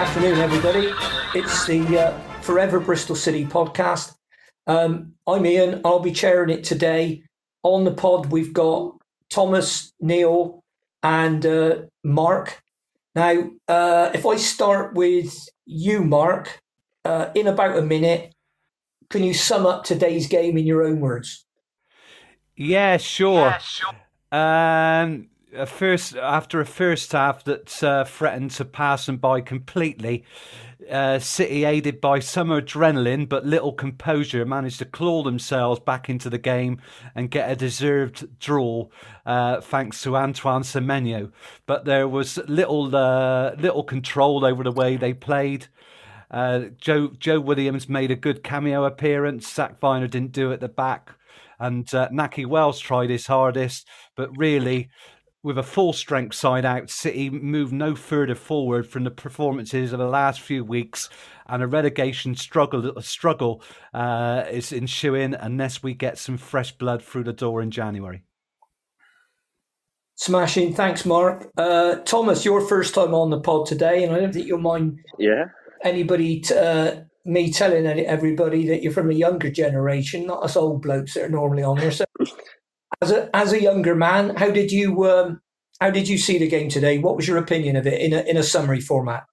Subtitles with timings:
[0.00, 0.92] Okay, well, good afternoon, everybody.
[1.34, 4.14] It's the uh, Forever Bristol City podcast.
[4.66, 5.82] Um, I'm Ian.
[5.84, 7.22] I'll be chairing it today.
[7.62, 8.96] On the pod, we've got
[9.28, 10.64] Thomas, Neil,
[11.02, 12.62] and uh, Mark.
[13.14, 16.62] Now, uh, if I start with you, Mark,
[17.04, 18.32] uh, in about a minute,
[19.10, 21.44] can you sum up today's game in your own words?
[22.56, 23.48] Yeah, sure.
[23.48, 23.96] Yeah, sure.
[24.32, 30.24] Um, a first after a first half that uh, threatened to pass them by completely.
[30.90, 36.30] Uh, City, aided by some adrenaline but little composure, managed to claw themselves back into
[36.30, 36.80] the game
[37.14, 38.88] and get a deserved draw,
[39.26, 41.30] uh, thanks to Antoine Semenyo.
[41.66, 45.66] But there was little uh, little control over the way they played.
[46.30, 49.52] Uh, Joe Joe Williams made a good cameo appearance.
[49.52, 51.10] Zak Vyner didn't do at the back,
[51.58, 54.88] and uh, Nahki Wells tried his hardest, but really
[55.42, 59.98] with a full strength side out, City moved no further forward from the performances of
[59.98, 61.08] the last few weeks,
[61.46, 63.62] and a relegation struggle struggle
[63.94, 68.22] uh, is ensuing unless we get some fresh blood through the door in January.
[70.16, 71.50] Smashing, thanks, Mark.
[71.56, 74.98] Uh, Thomas, your first time on the pod today, and I don't think you'll mind.
[75.18, 75.46] Yeah.
[75.82, 80.82] Anybody, t- uh, me telling everybody that you're from a younger generation, not us old
[80.82, 81.90] blokes that are normally on here.
[81.90, 82.04] So
[83.02, 85.40] as a as a younger man, how did you um,
[85.80, 86.98] how did you see the game today?
[86.98, 89.24] What was your opinion of it in a in a summary format?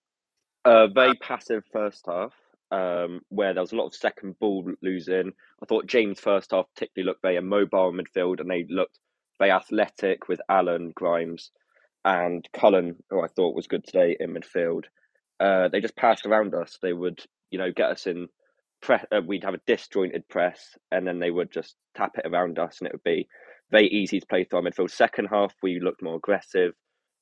[0.65, 2.33] Uh, very passive first half,
[2.71, 5.31] um, where there was a lot of second ball losing.
[5.61, 8.99] I thought James first half particularly looked very immobile in midfield, and they looked
[9.39, 11.51] very athletic with Allen, Grimes,
[12.05, 14.85] and Cullen, who I thought was good today in midfield.
[15.39, 16.79] Uh, they just passed around us.
[16.81, 17.21] They would,
[17.51, 18.27] you know, get us in.
[18.81, 22.59] Pre- uh, we'd have a disjointed press, and then they would just tap it around
[22.59, 23.27] us, and it would be
[23.71, 24.91] very easy to play through our midfield.
[24.91, 26.73] Second half, we looked more aggressive,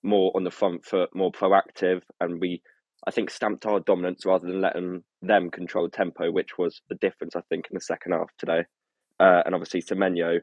[0.04, 2.62] more on the front foot, more proactive, and we,
[3.08, 7.36] I think, stamped our dominance rather than letting them control tempo, which was the difference,
[7.36, 8.64] I think, in the second half today.
[9.20, 10.40] Uh, and obviously, Semenyo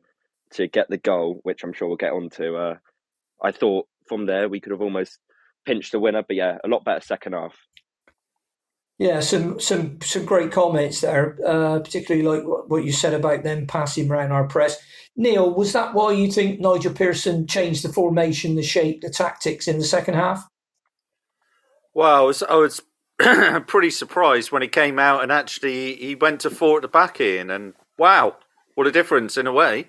[0.52, 2.56] to get the goal, which I'm sure we'll get onto.
[2.56, 2.74] Uh,
[3.42, 5.18] I thought from there we could have almost
[5.64, 7.56] pinched the winner, but yeah, a lot better second half.
[9.02, 13.66] Yeah, some some some great comments there, uh, particularly like what, you said about them
[13.66, 14.78] passing around our press.
[15.16, 19.66] Neil, was that why you think Nigel Pearson changed the formation, the shape, the tactics
[19.66, 20.46] in the second half?
[21.92, 22.80] Well, I was, I was
[23.66, 27.20] pretty surprised when he came out and actually he went to four at the back
[27.20, 28.36] in, and wow,
[28.76, 29.88] what a difference in a way.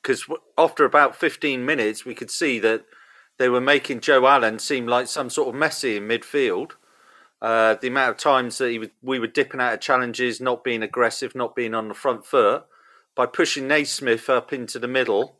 [0.00, 0.24] Because
[0.56, 2.84] after about 15 minutes, we could see that
[3.38, 6.74] they were making Joe Allen seem like some sort of Messi in midfield
[7.42, 11.34] uh, the amount of times that we were dipping out of challenges, not being aggressive,
[11.34, 12.64] not being on the front foot,
[13.16, 15.36] by pushing Naismith up into the middle,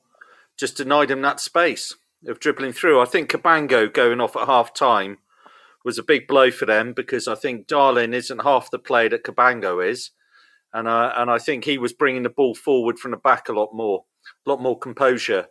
[0.58, 1.94] just denied him that space
[2.26, 3.00] of dribbling through.
[3.00, 5.18] I think Cabango going off at half time
[5.84, 9.24] was a big blow for them because I think Darling isn't half the player that
[9.24, 10.10] Cabango is.
[10.74, 13.52] And, uh, and I think he was bringing the ball forward from the back a
[13.52, 14.04] lot more,
[14.44, 15.46] a lot more composure.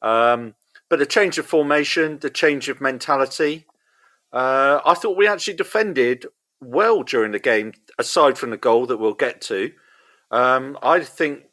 [0.00, 0.54] Um,
[0.88, 3.66] but the change of formation, the change of mentality,
[4.32, 6.26] uh, I thought we actually defended
[6.60, 9.72] well during the game, aside from the goal that we'll get to.
[10.30, 11.44] Um, I think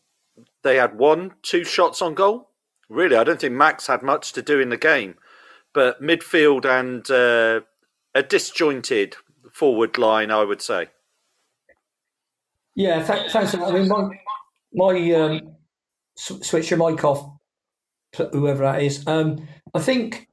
[0.64, 2.50] they had one, two shots on goal.
[2.90, 5.16] Really, I don't think Max had much to do in the game,
[5.74, 7.66] but midfield and uh,
[8.14, 9.16] a disjointed
[9.52, 10.88] forward line, I would say.
[12.76, 13.56] Yeah, th- thanks.
[13.56, 14.10] I mean, my,
[14.74, 15.56] my um,
[16.16, 17.28] switch your mic off,
[18.16, 19.06] whoever that is.
[19.08, 20.28] Um, I think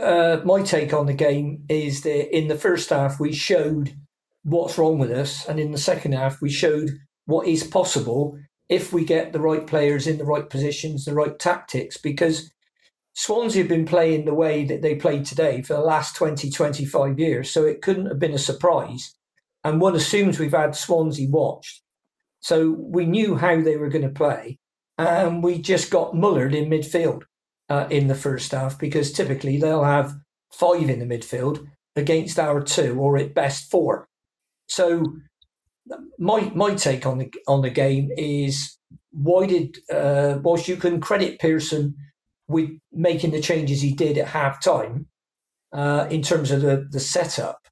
[0.00, 3.96] uh, my take on the game is that in the first half we showed
[4.42, 6.90] what's wrong with us, and in the second half we showed
[7.24, 11.38] what is possible if we get the right players in the right positions, the right
[11.38, 11.96] tactics.
[11.96, 12.52] Because
[13.14, 17.18] Swansea have been playing the way that they played today for the last 20, 25
[17.18, 19.14] years, so it couldn't have been a surprise.
[19.64, 21.82] And one assumes we've had Swansea watched.
[22.40, 24.58] So we knew how they were going to play,
[24.98, 27.22] and we just got mullered in midfield
[27.68, 30.14] uh, in the first half because typically they'll have
[30.52, 34.06] five in the midfield against our two or at best four.
[34.68, 35.16] So
[36.18, 38.76] my my take on the on the game is
[39.12, 41.94] why did uh, whilst you can credit Pearson
[42.48, 45.06] with making the changes he did at half time
[45.72, 47.66] uh, in terms of the, the setup,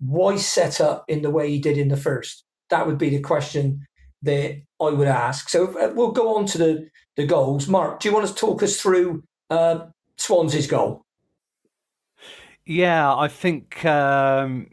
[0.00, 2.44] why set up in the way he did in the first?
[2.70, 3.86] That would be the question
[4.22, 5.48] that I would ask.
[5.48, 7.68] So uh, we'll go on to the, the goals.
[7.68, 9.86] Mark, do you want to talk us through uh,
[10.16, 11.02] Swansea's goal?
[12.64, 14.68] Yeah, I think um,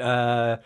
[0.00, 0.56] uh,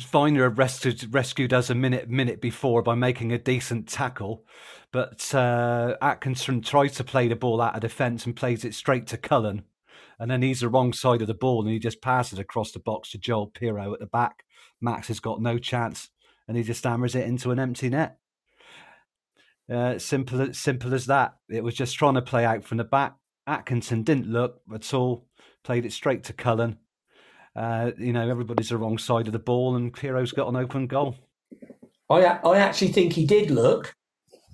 [0.00, 4.44] Vyner rescued, rescued us a minute minute before by making a decent tackle,
[4.90, 9.06] but uh, Atkinson tries to play the ball out of defence and plays it straight
[9.08, 9.64] to Cullen
[10.18, 12.78] and then he's the wrong side of the ball, and he just passes across the
[12.78, 14.44] box to Joel Piroe at the back.
[14.80, 16.08] Max has got no chance,
[16.48, 18.18] and he just hammers it into an empty net.
[19.70, 21.36] Uh, simple, simple as that.
[21.48, 23.14] It was just trying to play out from the back.
[23.46, 25.26] Atkinson didn't look at all.
[25.64, 26.78] Played it straight to Cullen.
[27.54, 30.86] Uh, you know, everybody's the wrong side of the ball, and Piroe's got an open
[30.86, 31.16] goal.
[32.10, 33.94] I I actually think he did look,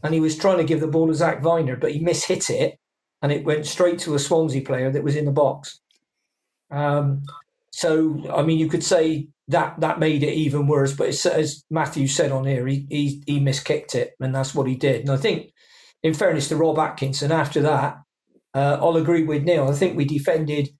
[0.02, 2.78] and he was trying to give the ball to Zak Vyner, but he mishit it,
[3.20, 5.80] and it went straight to a Swansea player that was in the box.
[6.70, 7.24] Um,
[7.70, 10.94] so, I mean, you could say that that made it even worse.
[10.94, 14.74] But as Matthew said on here, he he, he miskicked it, and that's what he
[14.74, 15.02] did.
[15.02, 15.50] And I think,
[16.02, 17.96] in fairness to Rob Atkinson, after that,
[18.54, 19.68] uh, I'll agree with Neil.
[19.68, 20.70] I think we defended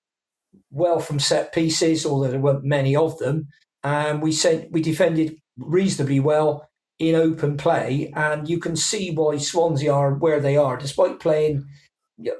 [0.70, 3.48] well from set pieces, although there weren't many of them,
[3.82, 6.68] and we said we defended reasonably well
[6.98, 11.64] in open play, and you can see why Swansea are where they are, despite playing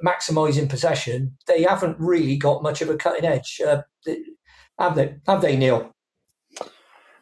[0.05, 1.37] maximising possession.
[1.47, 3.83] They haven't really got much of a cutting edge, uh,
[4.79, 5.17] have they?
[5.27, 5.92] Have they, Neil?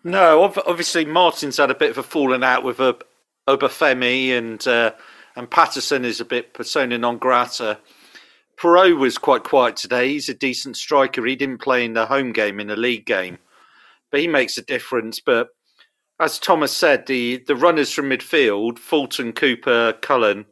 [0.02, 2.78] No, obviously Martin's had a bit of a falling out with
[3.46, 4.92] Obafemi, and uh,
[5.36, 7.78] and Paterson is a bit persona non grata.
[8.58, 10.08] Piroe was quite quiet today.
[10.08, 11.24] He's a decent striker.
[11.24, 13.38] He didn't play in the home game in the league game,
[14.10, 15.20] but he makes a difference.
[15.20, 15.48] But
[16.18, 20.44] as Thomas said, the, the runners from midfield, Fulton, Cooper, Cullen,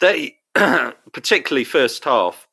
[0.00, 2.48] they, particularly first half,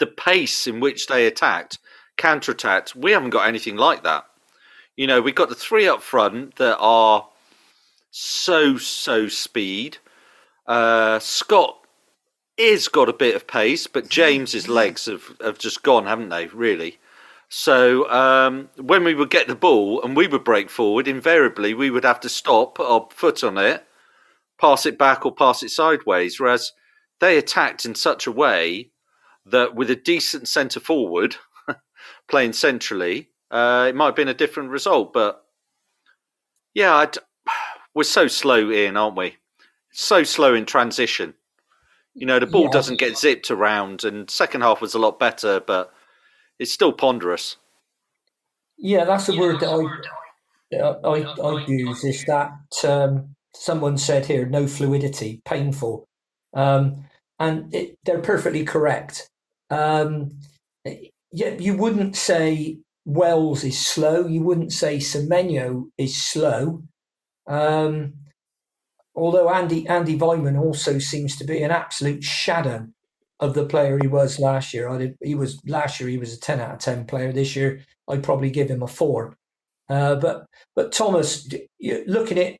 [0.00, 1.78] the pace in which they attacked,
[2.16, 4.24] counter attacked, we haven't got anything like that.
[5.00, 7.26] You know, we've got the three up front that are
[8.10, 9.96] so, so speed.
[10.66, 11.78] Uh, Scott
[12.58, 16.48] is got a bit of pace, but James's legs have, have just gone, haven't they,
[16.48, 16.98] really?
[17.48, 21.88] So um, when we would get the ball and we would break forward, invariably we
[21.88, 23.86] would have to stop, put our foot on it,
[24.60, 26.38] pass it back or pass it sideways.
[26.38, 26.72] Whereas
[27.20, 28.90] they attacked in such a way
[29.46, 31.36] that with a decent centre forward
[32.28, 35.12] playing centrally, uh, it might have been a different result.
[35.12, 35.44] But
[36.74, 37.16] yeah, I'd,
[37.94, 39.36] we're so slow in, aren't we?
[39.92, 41.34] So slow in transition.
[42.14, 42.72] You know, the ball yeah.
[42.72, 45.92] doesn't get zipped around, and second half was a lot better, but
[46.58, 47.56] it's still ponderous.
[48.78, 49.70] Yeah, that's the word that
[50.72, 52.52] I, I, I use is that
[52.84, 56.04] um, someone said here, no fluidity, painful.
[56.54, 57.04] Um,
[57.38, 59.28] and it, they're perfectly correct.
[59.70, 60.30] Um,
[61.32, 64.26] yeah, you wouldn't say Wells is slow.
[64.26, 66.82] You wouldn't say Semenyo is slow.
[67.46, 68.14] Um,
[69.14, 72.88] although Andy Andy Weimann also seems to be an absolute shadow
[73.40, 74.88] of the player he was last year.
[74.88, 77.32] I did, he was last year he was a ten out of ten player.
[77.32, 79.36] This year I'd probably give him a four.
[79.88, 81.48] Uh, but but Thomas,
[82.06, 82.56] looking at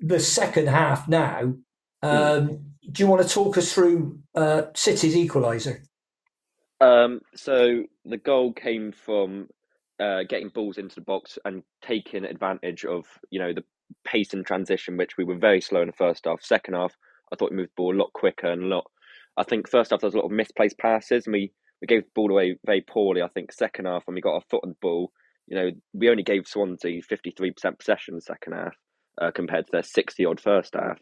[0.00, 1.54] the second half now,
[2.02, 5.80] um, do you want to talk us through uh, City's equaliser?
[6.80, 9.48] Um, so the goal came from
[10.00, 13.64] uh, getting balls into the box and taking advantage of you know the
[14.04, 16.42] pace and transition, which we were very slow in the first half.
[16.42, 16.96] Second half,
[17.32, 18.86] I thought we moved the ball a lot quicker and a lot
[19.36, 22.04] I think first half there was a lot of misplaced passes and we, we gave
[22.04, 23.22] the ball away very poorly.
[23.22, 25.12] I think second half when we got our foot on the ball,
[25.46, 28.74] you know, we only gave Swansea 53% possession in the second half
[29.20, 31.00] uh, compared to their 60 odd first half.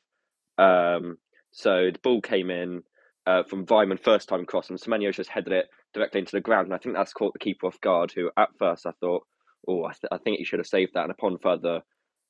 [0.58, 1.18] Um,
[1.50, 2.82] so the ball came in
[3.28, 6.66] uh, from Weimann first time cross and Semenyo just headed it directly into the ground.
[6.66, 9.25] And I think that's caught the keeper off guard, who at first I thought,
[9.68, 11.02] oh, I, th- I think he should have saved that.
[11.02, 11.82] And upon further,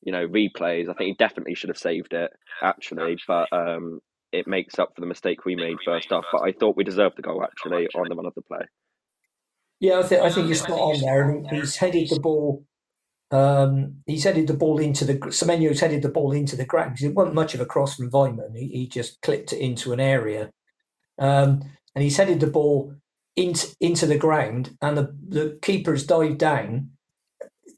[0.02, 3.17] you know, replays, I think he definitely should have saved it actually.
[3.28, 4.00] But um,
[4.33, 6.25] it makes up for the mistake we made first off.
[6.33, 8.67] But I thought we deserved the goal actually on the run of the play.
[9.81, 11.31] Yeah, I think I think you're spot on there.
[11.31, 12.64] And He's headed the ball.
[13.31, 17.05] Um, he's headed the ball into the Semenyo's headed the ball into the ground because
[17.05, 18.57] it wasn't much of a cross from Weimann.
[18.57, 20.50] He, he just clipped it into an area,
[21.18, 21.62] um,
[21.94, 22.94] and he's headed the ball
[23.37, 26.90] into into the ground, and the the keeper's dived down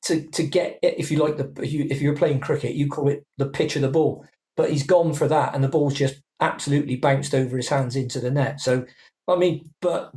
[0.02, 2.88] to to get it, if you like the if, you, if you're playing cricket, you
[2.88, 4.24] call it the pitch of the ball.
[4.56, 8.18] But he's gone for that, and the ball's just absolutely bounced over his hands into
[8.20, 8.60] the net.
[8.60, 8.86] So,
[9.28, 10.14] I mean, but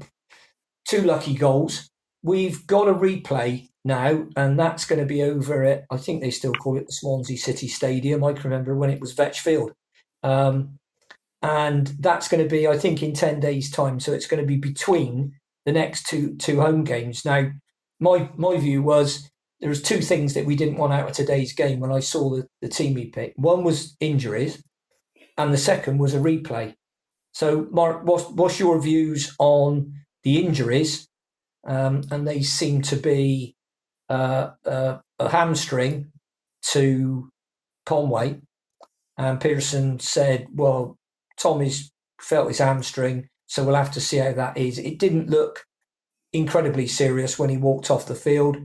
[0.87, 1.89] two lucky goals.
[2.23, 6.31] We've got a replay now, and that's going to be over at, I think they
[6.31, 8.23] still call it the Swansea City Stadium.
[8.23, 9.73] I can remember when it was Vetch Field.
[10.23, 10.79] Um,
[11.43, 13.99] and that's going to be, I think, in 10 days' time.
[13.99, 15.33] So it's going to be between
[15.65, 17.23] the next two two home games.
[17.25, 17.51] Now,
[17.99, 21.53] my my view was there was two things that we didn't want out of today's
[21.53, 23.37] game when I saw the, the team he picked.
[23.37, 24.63] One was injuries,
[25.37, 26.73] and the second was a replay.
[27.33, 31.07] So, Mark, what's, what's your views on the injuries?
[31.65, 33.55] Um, and they seem to be
[34.09, 36.11] uh, uh, a hamstring
[36.67, 37.29] to
[37.85, 38.39] Conway.
[39.17, 40.97] And Pearson said, well,
[41.43, 44.79] Tommy's felt his hamstring, So we'll have to see how that is.
[44.79, 45.65] It didn't look
[46.31, 48.57] incredibly serious when he walked off the field.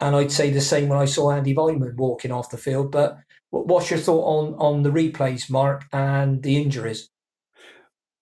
[0.00, 2.90] And I'd say the same when I saw Andy Weimann walking off the field.
[2.92, 3.16] But
[3.50, 7.08] what's your thought on, on the replays, Mark, and the injuries?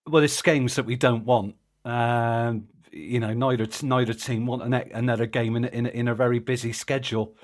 [0.07, 1.55] Well, it's games that we don't want.
[1.83, 6.73] Um, you know, neither neither team want another game in in, in a very busy
[6.73, 7.35] schedule.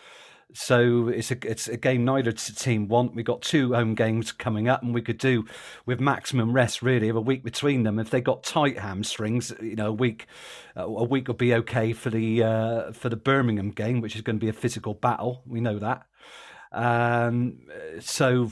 [0.54, 3.16] So it's a it's a game neither team want.
[3.16, 5.46] We've got two home games coming up, and we could do
[5.86, 8.00] with maximum rest really of a week between them.
[8.00, 10.28] If they got tight hamstrings, you know, a week
[10.78, 14.22] uh, a week would be okay for the uh, for the Birmingham game, which is
[14.22, 15.42] going to be a physical battle.
[15.46, 16.06] We know that.
[16.72, 17.60] Um,
[18.00, 18.52] so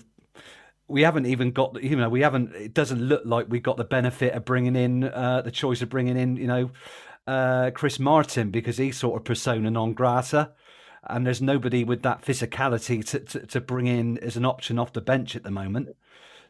[0.87, 3.83] we haven't even got you know we haven't it doesn't look like we got the
[3.83, 6.71] benefit of bringing in uh, the choice of bringing in you know
[7.27, 10.51] uh, Chris Martin because he's sort of persona non grata
[11.09, 14.93] and there's nobody with that physicality to, to, to bring in as an option off
[14.93, 15.95] the bench at the moment.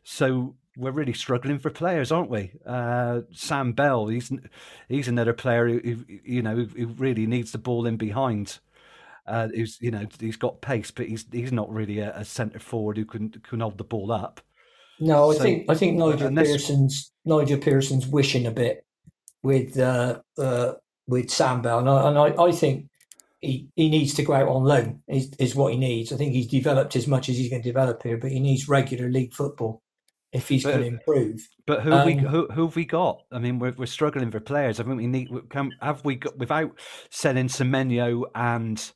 [0.04, 2.52] So we're really struggling for players, aren't we?
[2.66, 4.32] Uh, Sam Bell, he's
[4.88, 8.60] he's another player who, you know who really needs the ball in behind.
[9.28, 12.60] Uh, who's you know he's got pace, but he's he's not really a, a centre
[12.60, 14.42] forward who can can hold the ball up.
[15.00, 18.86] No, I so, think I think Nigel Pearson's Nigel Pearson's wishing a bit
[19.44, 20.74] with uh, uh,
[21.08, 22.88] with Sam Bell, and I, and I, I think
[23.42, 26.14] he, he needs to go out on loan is, is what he needs.
[26.14, 28.70] I think he's developed as much as he's going to develop here, but he needs
[28.70, 29.82] regular league football
[30.32, 31.48] if he's but, going to improve.
[31.66, 33.24] But who um, we who, who have we got?
[33.32, 34.80] I mean, we're we're struggling for players.
[34.80, 35.30] I think we need.
[35.50, 36.80] Can, have we got without
[37.10, 38.92] selling Semenyo and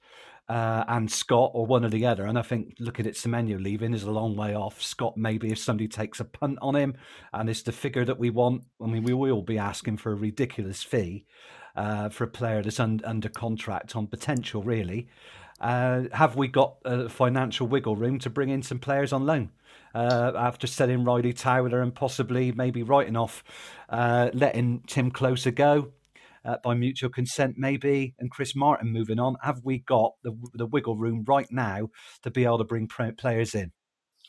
[0.47, 2.25] uh, and Scott or one or the other?
[2.25, 4.81] And I think looking at Semenyo leaving is a long way off.
[4.81, 6.95] Scott maybe if somebody takes a punt on him
[7.33, 8.63] and it's the figure that we want.
[8.81, 11.25] I mean, we will be asking for a ridiculous fee
[11.75, 15.08] uh, for a player that's un- under contract on potential, really.
[15.60, 16.75] Uh, have we got
[17.10, 19.51] financial wiggle room to bring in some players on loan?
[19.94, 23.46] Uh, after selling Riley Towler and possibly maybe writing off,
[23.89, 25.94] uh, letting Timm Klose go
[26.44, 29.38] uh, by mutual consent, maybe, and Chris Martin moving on.
[29.41, 31.89] Have we got the, the wiggle room right now
[32.24, 33.72] to be able to bring players in?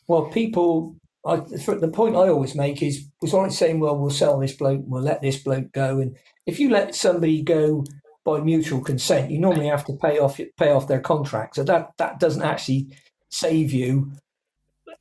[0.07, 4.39] Well, people I, the point I always make is was always saying, well, we'll sell
[4.39, 7.85] this bloke, we'll let this bloke go, and if you let somebody go
[8.25, 11.57] by mutual consent, you normally have to pay off pay off their contract.
[11.57, 12.89] So that that doesn't actually
[13.31, 14.13] save you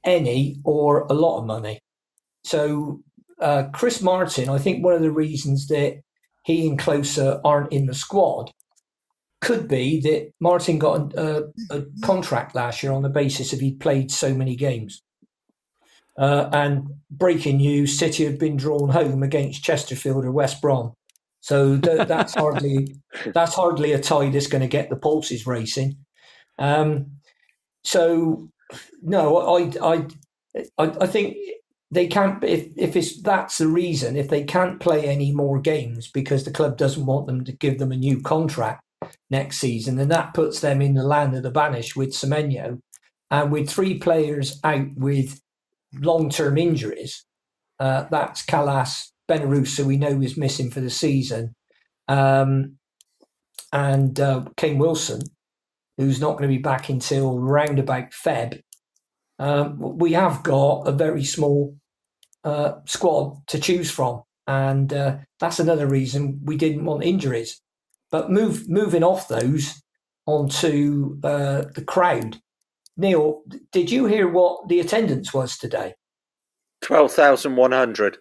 [0.03, 1.79] any or a lot of money.
[2.43, 3.01] So
[3.39, 6.01] uh, Chris Martin, I think one of the reasons that
[6.43, 8.51] he and Klose aren't in the squad
[9.41, 13.79] could be that Martin got a, a contract last year on the basis of he'd
[13.79, 15.01] played so many games.
[16.17, 20.93] Uh, and breaking news: City have been drawn home against Chesterfield or West Brom.
[21.45, 22.95] So th- that's hardly
[23.31, 25.95] that's hardly a tie that's going to get the pulses racing.
[26.57, 27.17] Um,
[27.83, 28.49] so
[29.03, 30.07] no, I, I
[30.79, 31.37] I I think
[31.91, 36.09] they can't if if it's that's the reason if they can't play any more games
[36.11, 38.81] because the club doesn't want them to give them a new contract
[39.29, 42.79] next season, then that puts them in the land of the banished with Semenyo,
[43.29, 45.39] and with three players out with
[45.93, 47.23] long term injuries.
[47.79, 51.55] Uh, that's Kalas, Benarous, who we know is missing for the season,
[52.07, 52.77] um,
[53.73, 55.21] and uh, Kane Wilson,
[55.97, 58.61] who's not going to be back until round about Feb.
[59.39, 61.75] Um, we have got a very small
[62.43, 67.61] uh, squad to choose from, and uh, that's another reason we didn't want injuries.
[68.11, 69.81] But move, moving off those
[70.25, 72.37] onto uh, the crowd.
[72.97, 73.41] Neil,
[73.71, 75.95] did you hear what the attendance was today?
[76.81, 78.17] 12,100.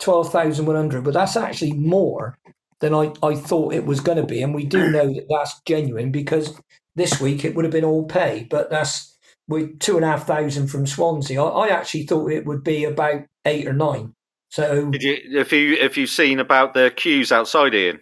[0.00, 2.38] 12,100, but that's actually more
[2.80, 4.42] than I, I thought it was going to be.
[4.42, 6.58] And we do know that that's genuine because
[6.94, 9.16] this week it would have been all pay, but that's
[9.48, 11.42] with two and a half thousand from Swansea.
[11.42, 14.14] I, I actually thought it would be about eight or nine.
[14.50, 18.00] So, Did you, if you if you've seen about the queues outside, Ian?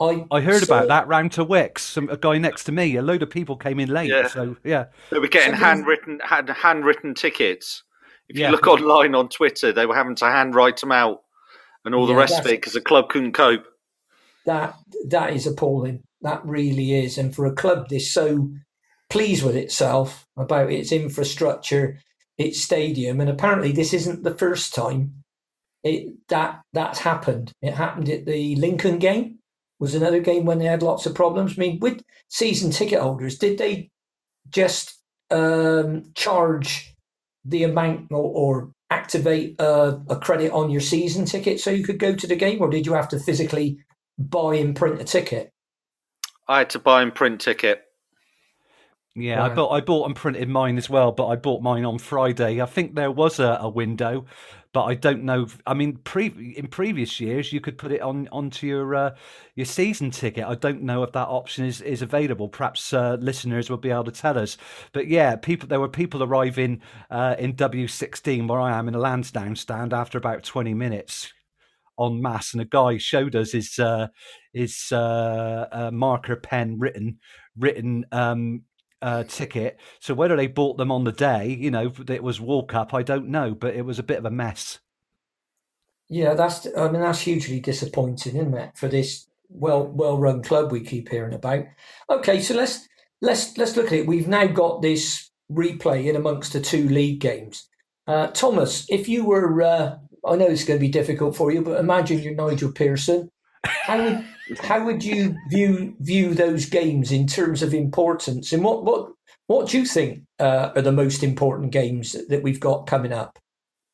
[0.00, 1.82] I, I heard saw, about that round to Wicks.
[1.82, 4.10] Some, a guy next to me, a load of people came in late.
[4.10, 4.28] Yeah.
[4.28, 7.82] So yeah, they were getting handwritten hand, handwritten tickets.
[8.28, 8.46] If yeah.
[8.46, 11.22] you look online on Twitter, they were having to handwrite them out
[11.84, 13.64] and all yeah, the rest of it because the club couldn't cope.
[14.44, 14.76] That
[15.08, 16.02] that is appalling.
[16.22, 17.18] That really is.
[17.18, 18.50] And for a club that's so
[19.08, 21.98] pleased with itself about its infrastructure,
[22.38, 25.22] its stadium, and apparently this isn't the first time
[25.86, 27.52] it that that's happened.
[27.62, 29.38] It happened at the Lincoln game.
[29.78, 31.52] Was another game when they had lots of problems.
[31.52, 33.90] I mean, with season ticket holders, did they
[34.48, 34.98] just
[35.30, 36.95] um, charge
[37.46, 41.98] the amount or, or activate a, a, credit on your season ticket so you could
[41.98, 43.78] go to the game, or did you have to physically
[44.18, 45.52] buy and print a ticket?
[46.48, 47.82] I had to buy and print ticket.
[49.16, 51.98] Yeah, I bought I bought and printed mine as well, but I bought mine on
[51.98, 52.60] Friday.
[52.60, 54.26] I think there was a, a window,
[54.76, 55.46] but I don't know.
[55.66, 59.14] I mean, pre- in previous years, you could put it on onto your uh,
[59.54, 60.44] your season ticket.
[60.44, 62.46] I don't know if that option is, is available.
[62.50, 64.58] Perhaps uh, listeners will be able to tell us.
[64.92, 68.98] But yeah, people there were people arriving uh, in W16 where I am in a
[68.98, 71.32] Lansdown stand after about 20 minutes
[71.98, 74.08] en masse, and a guy showed us his uh,
[74.52, 77.18] his uh, uh, marker pen written
[77.56, 78.60] written um,
[79.06, 79.78] uh, ticket.
[80.00, 83.04] So whether they bought them on the day, you know, it was walk up, I
[83.04, 84.80] don't know, but it was a bit of a mess.
[86.08, 90.72] Yeah, that's I mean that's hugely disappointing, isn't it, for this well well run club
[90.72, 91.64] we keep hearing about.
[92.10, 92.88] Okay, so let's
[93.20, 94.06] let's let's look at it.
[94.08, 97.68] We've now got this replay in amongst the two league games.
[98.08, 99.96] Uh, Thomas, if you were, uh,
[100.26, 103.30] I know it's going to be difficult for you, but imagine you're Nigel Pearson.
[103.64, 104.24] How would
[104.60, 108.52] how would you view view those games in terms of importance?
[108.52, 109.10] And what what
[109.46, 113.38] what do you think uh, are the most important games that we've got coming up?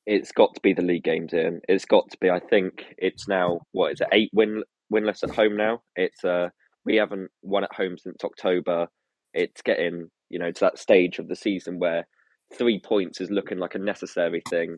[0.06, 1.60] It's got to be the league games, Ian.
[1.68, 2.30] It's got to be.
[2.30, 4.08] I think it's now what is it?
[4.12, 5.82] Eight win winless at home now.
[5.96, 6.48] It's uh
[6.84, 8.88] we haven't won at home since October.
[9.34, 12.06] It's getting you know to that stage of the season where
[12.58, 14.76] three points is looking like a necessary thing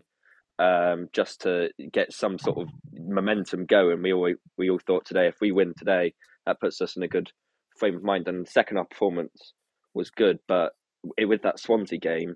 [0.58, 4.02] um, just to get some sort of momentum going.
[4.02, 6.14] We all we all thought today, if we win today,
[6.46, 7.30] that puts us in a good
[7.78, 8.28] frame of mind.
[8.28, 9.52] And the second half performance
[9.94, 10.73] was good, but
[11.16, 12.34] it, with that Swansea game,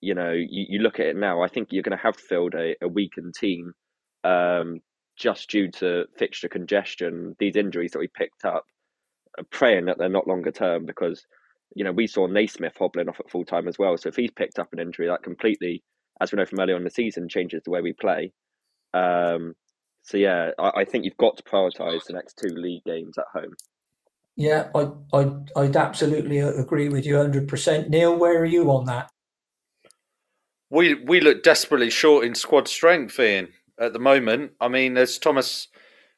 [0.00, 1.42] you know, you, you look at it now.
[1.42, 3.72] I think you're going to have to field a, a weakened team
[4.24, 4.80] um,
[5.16, 7.34] just due to fixture congestion.
[7.38, 8.64] These injuries that we picked up,
[9.50, 11.24] praying that they're not longer term because
[11.74, 13.96] you know we saw Naismith hobbling off at full time as well.
[13.96, 15.82] So if he's picked up an injury, that completely
[16.20, 18.32] as we know from earlier on in the season, changes the way we play.
[18.94, 19.54] Um,
[20.02, 23.26] so yeah, I, I, think you've got to prioritise the next two league games at
[23.32, 23.54] home.
[24.36, 27.90] Yeah, I I I'd absolutely agree with you hundred percent.
[27.90, 29.10] Neil, where are you on that?
[30.70, 33.48] We we look desperately short in squad strength, Ian,
[33.80, 34.52] at the moment.
[34.60, 35.68] I mean, as Thomas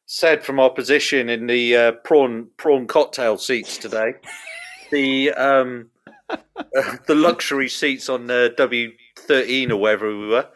[0.06, 4.12] said from our position in the uh, prawn prawn cocktail seats today,
[4.90, 5.90] the um,
[6.28, 6.36] uh,
[7.06, 8.90] the luxury seats on the W
[9.30, 10.48] 13 or wherever we were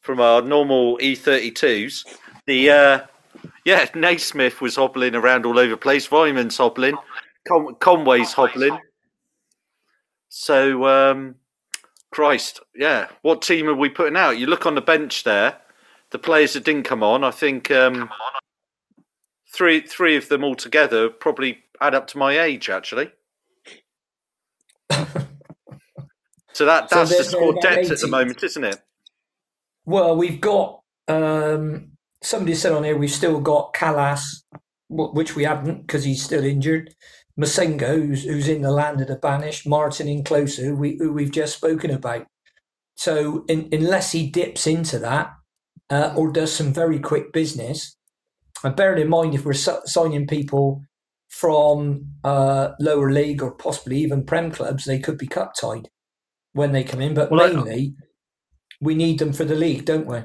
[0.00, 2.06] from our normal E32s.
[2.46, 3.00] The uh,
[3.64, 6.12] yeah, Naismith was hobbling around all over the place.
[6.12, 6.94] Weimann's hobbling,
[7.48, 8.78] Con- Conway's hobbling.
[10.28, 11.34] So, um,
[12.12, 13.08] Christ, yeah.
[13.22, 14.38] What team are we putting out?
[14.38, 15.56] You look on the bench there.
[16.10, 18.10] The players that didn't come on, I think um,
[19.52, 23.10] three three of them altogether probably add up to my age, actually.
[26.52, 28.80] So that that's so the score depth at the moment, isn't it?
[29.84, 34.42] Well, we've got um, somebody said on here we've still got Kalas,
[34.88, 36.94] which we haven't because he's still injured.
[37.38, 41.12] Massengo, who's, who's in the land of the banished, Martin and Klose, who, we, who
[41.12, 42.26] we've just spoken about.
[42.96, 45.32] So, in, unless he dips into that
[45.88, 47.96] uh, or does some very quick business,
[48.62, 50.82] and bearing in mind if we're signing people
[51.28, 55.88] from uh, lower league or possibly even Prem clubs, they could be cup tied
[56.52, 58.04] when they come in, but well, mainly I,
[58.80, 60.18] we need them for the league, don't we?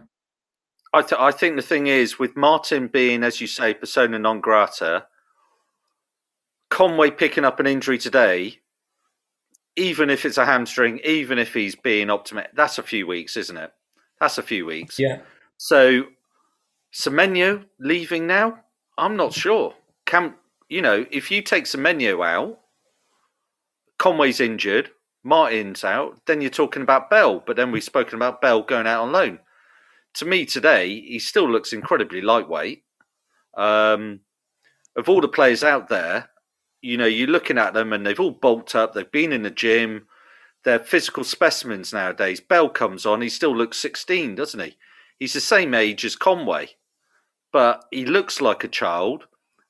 [0.94, 4.40] I, th- I think the thing is with Martin being, as you say, persona non
[4.40, 5.06] grata,
[6.70, 8.60] Conway picking up an injury today,
[9.76, 13.58] even if it's a hamstring, even if he's being optimistic, that's a few weeks, isn't
[13.58, 13.72] it?
[14.20, 14.98] That's a few weeks.
[14.98, 15.20] Yeah.
[15.58, 16.06] So
[16.94, 18.60] Semenyo leaving now?
[18.98, 19.74] I'm not sure.
[20.06, 20.36] Can
[20.70, 22.60] you know if you take Semenyo out,
[23.98, 24.92] Conway's injured.
[25.26, 27.44] Martin's out, then you're talking about Bell.
[27.46, 29.40] But then we've spoken about Bell going out on loan.
[30.14, 32.84] To me today, he still looks incredibly lightweight.
[33.58, 34.22] Um,
[34.96, 36.30] of all the players out there,
[36.82, 38.94] you know, you're looking at them and they've all bulked up.
[38.94, 40.08] They've been in the gym.
[40.64, 42.40] They're physical specimens nowadays.
[42.40, 44.78] Bell comes on, he still looks 16, doesn't he?
[45.18, 46.70] He's the same age as Conway,
[47.52, 49.26] but he looks like a child.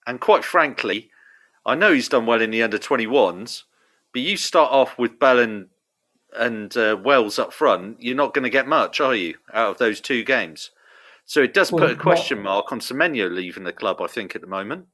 [0.05, 1.09] And quite frankly,
[1.65, 3.63] I know he's done well in the under 21s,
[4.15, 5.67] but you start off with Bell and,
[6.33, 9.77] and uh, Wells up front, you're not going to get much, are you, out of
[9.77, 10.71] those two games?
[11.25, 14.33] So it does well, put a question mark on Semenyo leaving the club, I think,
[14.33, 14.85] at the moment.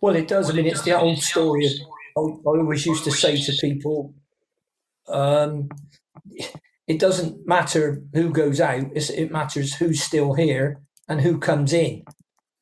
[0.00, 0.48] Well, it does.
[0.48, 1.68] I mean, it's the old story.
[2.16, 4.14] I always used to say to people,
[5.06, 5.68] um,
[6.88, 12.04] it doesn't matter who goes out, it matters who's still here and who comes in.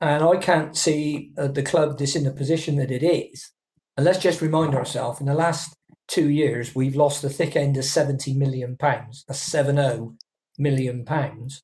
[0.00, 3.52] And I can't see uh, the club this in the position that it is
[3.96, 5.74] and let's just remind ourselves in the last
[6.08, 10.10] two years, we've lost the thick end of 70 million pounds, a 70
[10.58, 11.62] million pounds.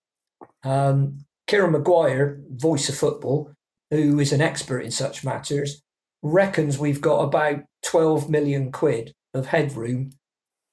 [0.64, 3.52] Um, Kieran Maguire, Price of Football,
[3.90, 5.82] who is an expert in such matters,
[6.22, 10.10] reckons we've got about 12 million quid of headroom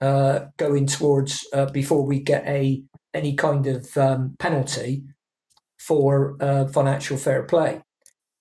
[0.02, 5.04] uh, going towards uh, before we get a any kind of um, penalty
[5.80, 7.82] for uh, financial fair play.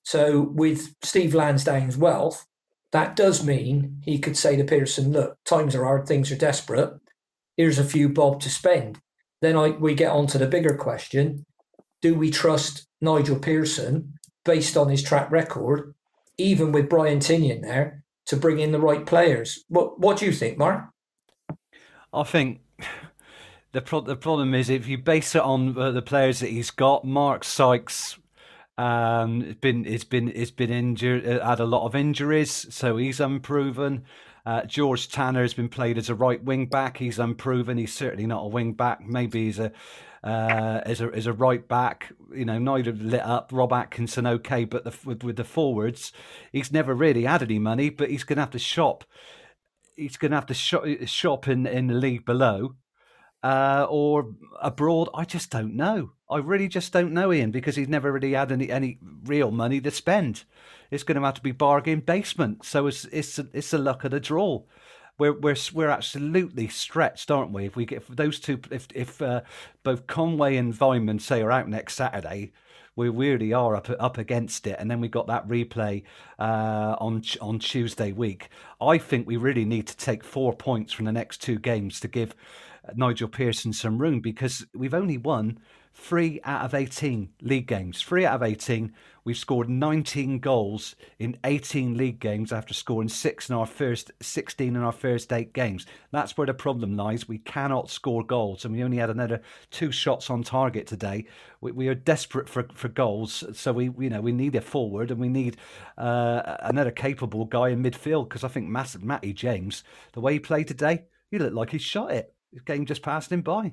[0.03, 2.44] So with Steve Lansdown's wealth,
[2.94, 6.94] that does mean he could say to Pearson, "Look, times are hard, things are desperate.
[7.57, 9.00] Here's a few bob to spend."
[9.42, 11.44] Then I, we get on to the bigger question:
[12.00, 15.92] Do we trust Nigel Pearson based on his track record,
[16.38, 19.64] even with Brian Tinnion there, to bring in the right players?
[19.66, 20.85] What What do you think, Mark?
[22.12, 22.61] I think
[23.72, 26.70] the pro- the problem is if you base it on uh, the players that he's
[26.70, 28.18] got, Mark Sykes
[28.76, 32.96] um, it's been it's been it's been injured, uh, had a lot of injuries, so
[32.96, 34.04] he's unproven.
[34.46, 36.98] Uh, George Tanner has been played as a right wing back.
[36.98, 37.78] He's unproven.
[37.78, 39.00] He's certainly not a wing back.
[39.00, 39.72] Maybe he's a
[40.24, 42.12] uh, as a as a right back.
[42.34, 43.50] You know, neither lit up.
[43.52, 46.12] Rob Atkinson, okay, but the, with, with the forwards,
[46.50, 47.90] he's never really had any money.
[47.90, 49.04] But he's going to have to shop.
[49.96, 52.74] He's going to have to shop, shop in in the league below
[53.44, 55.11] uh, or abroad.
[55.14, 56.12] I just don't know.
[56.30, 59.80] I really just don't know, Ian, because he's never really had any any real money
[59.83, 60.44] to spend.
[60.90, 62.64] It's going to have to be bargain basement.
[62.64, 64.62] So it's it's it's a luck of the draw.
[65.18, 67.66] We're we're we're absolutely stretched, aren't we?
[67.66, 69.42] If we get if those two, if if uh,
[69.83, 72.52] both Conway and Weimann say are out next Saturday,
[72.96, 74.76] we really are up up against it.
[74.78, 76.04] And then we got that replay
[76.38, 78.48] uh, on on Tuesday week.
[78.80, 82.09] I think we really need to take four points from the next two games to
[82.09, 82.35] give
[82.94, 85.59] Nigel Pearson some room because we've only won
[85.94, 88.03] three out of 18 league games.
[88.03, 88.92] Three out of 18.
[89.25, 94.77] We've scored 19 goals in 18 league games after scoring six in our first 16
[94.77, 95.87] in our first eight games.
[96.11, 97.29] That's where the problem lies.
[97.29, 101.27] We cannot score goals, and we only had another two shots on target today.
[101.61, 105.11] We, we are desperate for, for goals, so we you know we need a forward
[105.11, 105.57] and we need
[105.97, 110.40] uh, another capable guy in midfield because I think Matt, Matty James, the way he
[110.40, 112.35] played today, he looked like he shot it.
[112.54, 113.72] The game just passed him by.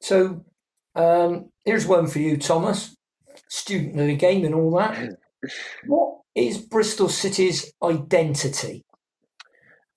[0.00, 0.44] So
[0.94, 2.96] um, here's one for you, Thomas,
[3.48, 5.10] student of the game and all that.
[5.86, 8.84] What is Bristol City's identity?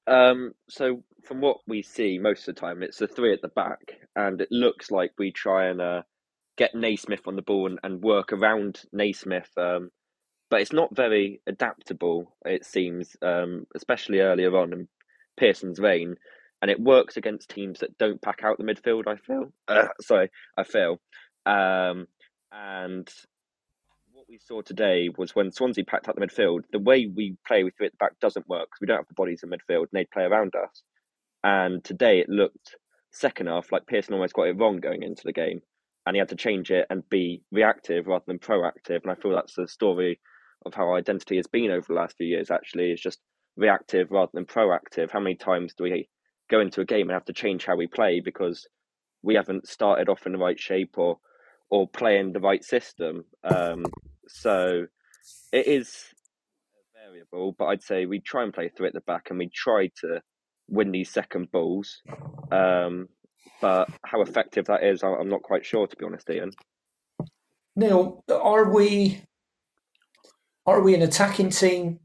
[0.06, 3.48] Um, so from what we see most of the time, it's the three at the
[3.48, 6.02] back, and it looks like we try and uh,
[6.58, 9.50] get Naismith on the ball and, and work around Naismith.
[9.58, 9.90] Um,
[10.52, 14.88] but it's not very adaptable, it seems, um, especially earlier on in
[15.38, 16.16] Pearson's reign
[16.62, 19.08] and it works against teams that don't pack out the midfield.
[19.08, 21.00] I feel, uh, sorry, I feel,
[21.46, 22.08] um,
[22.52, 23.08] and
[24.12, 26.62] what we saw today was when Swansea packed out the midfield.
[26.72, 29.14] The way we play with at the back doesn't work because we don't have the
[29.14, 30.84] bodies in midfield, and they play around us.
[31.44, 32.76] And today it looked
[33.12, 35.62] second half like Pearson almost got it wrong going into the game,
[36.06, 39.02] and he had to change it and be reactive rather than proactive.
[39.04, 40.20] And I feel that's the story
[40.66, 42.52] of how our identity has been over the last few years.
[42.52, 43.20] Actually, is just
[43.56, 45.12] reactive rather than proactive.
[45.12, 46.10] How many times do we
[46.50, 48.68] go into a game and have to change how we play because
[49.22, 51.18] we haven't started off in the right shape or
[51.70, 53.26] or playing the right system.
[53.44, 53.86] Um,
[54.28, 54.88] so
[55.52, 56.04] it is
[57.06, 59.92] variable, but I'd say we try and play through at the back and we try
[60.02, 60.22] to
[60.68, 62.02] win these second balls.
[62.52, 63.08] Um,
[63.62, 66.52] but how effective that is, I'm not quite sure, to be honest, Ian.
[67.76, 69.22] Neil, are we
[70.66, 72.00] are we an attacking team?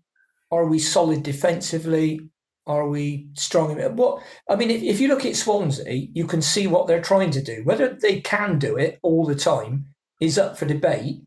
[0.51, 2.21] Are we solid defensively?
[2.67, 3.79] Are we strong?
[3.79, 7.03] In, what I mean, if, if you look at Swansea, you can see what they're
[7.03, 7.63] trying to do.
[7.65, 9.87] Whether they can do it all the time
[10.21, 11.21] is up for debate,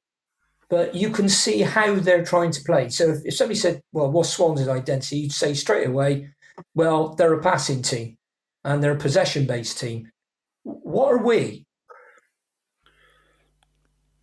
[0.69, 2.89] but you can see how they're trying to play.
[2.89, 6.29] So if, if somebody said, "Well, what's Swansea's identity?" You'd say straight away,
[6.73, 8.17] "Well, they're a passing team
[8.63, 10.11] and they're a possession-based team."
[10.63, 11.65] What are we?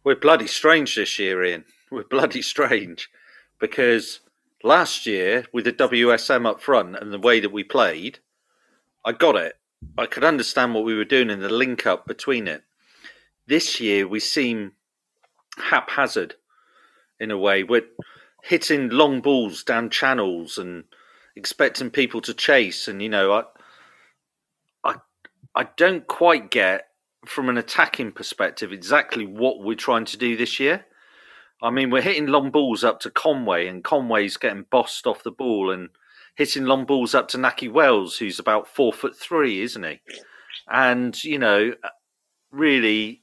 [0.03, 1.65] We're bloody strange this year, Ian.
[1.91, 3.09] We're bloody strange
[3.59, 4.21] because
[4.65, 8.19] last year with the WSM up front and the way that we played,
[9.05, 9.55] I got it.
[9.99, 12.65] I could understand what we were doing in the link up between it.
[13.47, 14.73] This year we seem
[15.59, 16.37] haphazard
[17.21, 17.63] in a way.
[17.63, 17.87] We're
[18.43, 20.85] hitting long balls down channels and
[21.37, 23.43] expecting people to chase and you know I
[24.85, 24.95] I
[25.55, 26.89] I don't quite get
[27.27, 30.87] from an attacking perspective exactly what we're trying to do this year.
[31.65, 35.31] I mean, we're hitting long balls up to Conway, and Conway's getting bossed off the
[35.31, 35.89] ball and
[36.35, 40.01] hitting long balls up to Nahki Wells, who's about four foot three, isn't he?
[40.71, 41.73] And, you know,
[42.51, 43.23] really,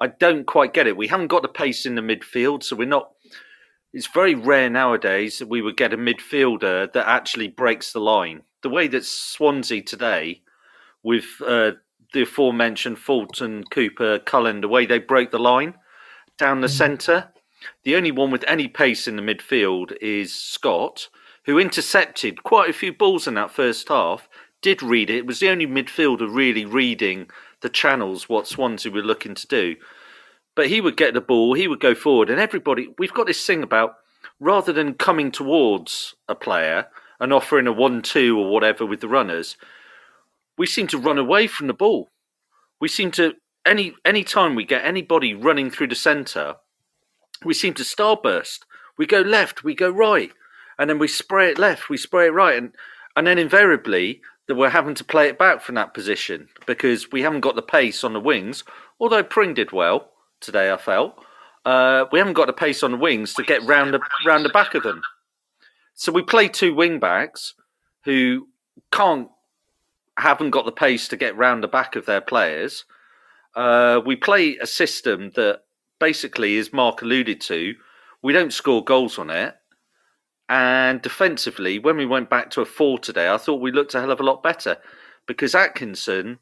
[0.00, 0.96] I don't quite get it.
[0.96, 3.12] We haven't got the pace in the midfield, so we're not.
[3.92, 8.42] It's very rare nowadays that we would get a midfielder that actually breaks the line.
[8.62, 10.42] The way that Swansea today,
[11.04, 11.72] with uh,
[12.12, 15.74] the aforementioned Fulton, Cooper, Cullen, the way they break the line
[16.38, 16.76] down the mm.
[16.76, 17.28] centre.
[17.84, 21.08] The only one with any pace in the midfield is Scott,
[21.44, 24.28] who intercepted quite a few balls in that first half,
[24.62, 25.16] did read it.
[25.16, 27.28] It was the only midfielder really reading
[27.60, 29.76] the channels, what Swansea were looking to do.
[30.54, 33.44] But he would get the ball, he would go forward, and everybody, we've got this
[33.44, 33.96] thing about
[34.40, 36.86] rather than coming towards a player
[37.20, 39.56] and offering a 1 2 or whatever with the runners,
[40.56, 42.10] we seem to run away from the ball.
[42.80, 46.56] We seem to, any any time we get anybody running through the centre,
[47.44, 48.60] we seem to starburst.
[48.96, 50.32] We go left, we go right,
[50.78, 52.72] and then we spray it left, we spray it right, and
[53.16, 57.22] and then invariably that we're having to play it back from that position because we
[57.22, 58.64] haven't got the pace on the wings.
[58.98, 61.22] Although Pring did well today, I felt
[61.64, 64.50] uh, we haven't got the pace on the wings to get round the round the
[64.50, 65.02] back of them.
[65.94, 67.54] So we play two wing backs
[68.04, 68.48] who
[68.90, 69.28] can't
[70.16, 72.84] haven't got the pace to get round the back of their players.
[73.58, 75.62] Uh, we play a system that
[75.98, 77.74] basically, as Mark alluded to,
[78.22, 79.56] we don't score goals on it.
[80.48, 84.00] And defensively, when we went back to a four today, I thought we looked a
[84.00, 84.76] hell of a lot better
[85.26, 86.38] because Atkinson,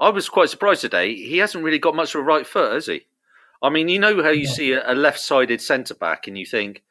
[0.00, 1.14] I was quite surprised today.
[1.14, 3.02] He hasn't really got much of a right foot, has he?
[3.62, 6.82] I mean, you know how you see a, left sided centre back and you think,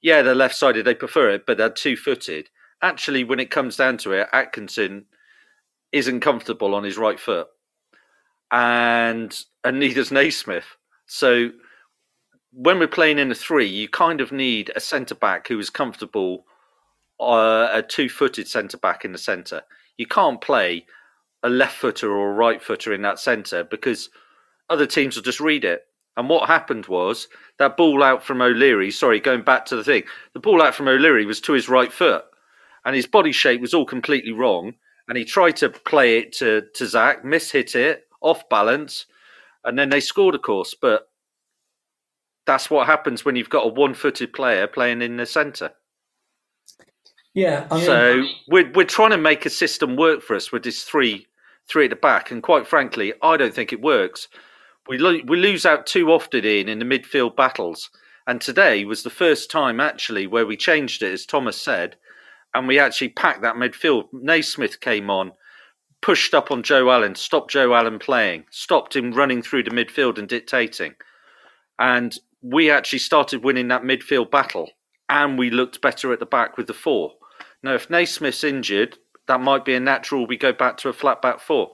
[0.00, 2.48] yeah, they're left sided, they prefer it, but they're two footed.
[2.80, 5.04] Actually, when it comes down to it, Atkinson
[5.92, 7.48] isn't comfortable on his right foot.
[8.50, 10.76] And, and neither's Naismith.
[11.06, 11.50] So
[12.52, 15.68] when we're playing in a three, you kind of need a centre back who is
[15.68, 16.44] comfortable,
[17.20, 19.62] uh, a two footed centre back in the centre.
[19.96, 20.86] You can't play
[21.42, 24.10] a left footer or a right footer in that centre because
[24.70, 25.82] other teams will just read it.
[26.16, 27.28] And what happened was
[27.58, 30.88] that ball out from O'Leary, sorry, going back to the thing, the ball out from
[30.88, 32.24] O'Leary was to his right foot
[32.86, 34.74] and his body shape was all completely wrong.
[35.08, 39.06] And he tried to play it to, to Zak, mishit it, off balance,
[39.64, 40.74] and then they scored, of course.
[40.80, 41.08] But
[42.46, 45.72] that's what happens when you've got a one-footed player playing in the centre.
[47.34, 47.66] Yeah.
[47.70, 50.84] I mean, so we're we're trying to make a system work for us with this
[50.84, 51.26] three
[51.68, 54.28] three at the back, and quite frankly, I don't think it works.
[54.88, 57.90] We lo- we lose out too often in in the midfield battles,
[58.26, 61.96] and today was the first time actually where we changed it, as Thomas said,
[62.54, 64.08] and we actually packed that midfield.
[64.12, 65.32] Naismith came on,
[66.02, 70.18] pushed up on Joe Allen, stopped Joe Allen playing, stopped him running through the midfield
[70.18, 70.94] and dictating,
[71.78, 74.70] and we actually started winning that midfield battle
[75.08, 77.12] and we looked better at the back with the four.
[77.62, 81.22] Now, if Naismith's injured, that might be a natural we go back to a flat
[81.22, 81.72] back four.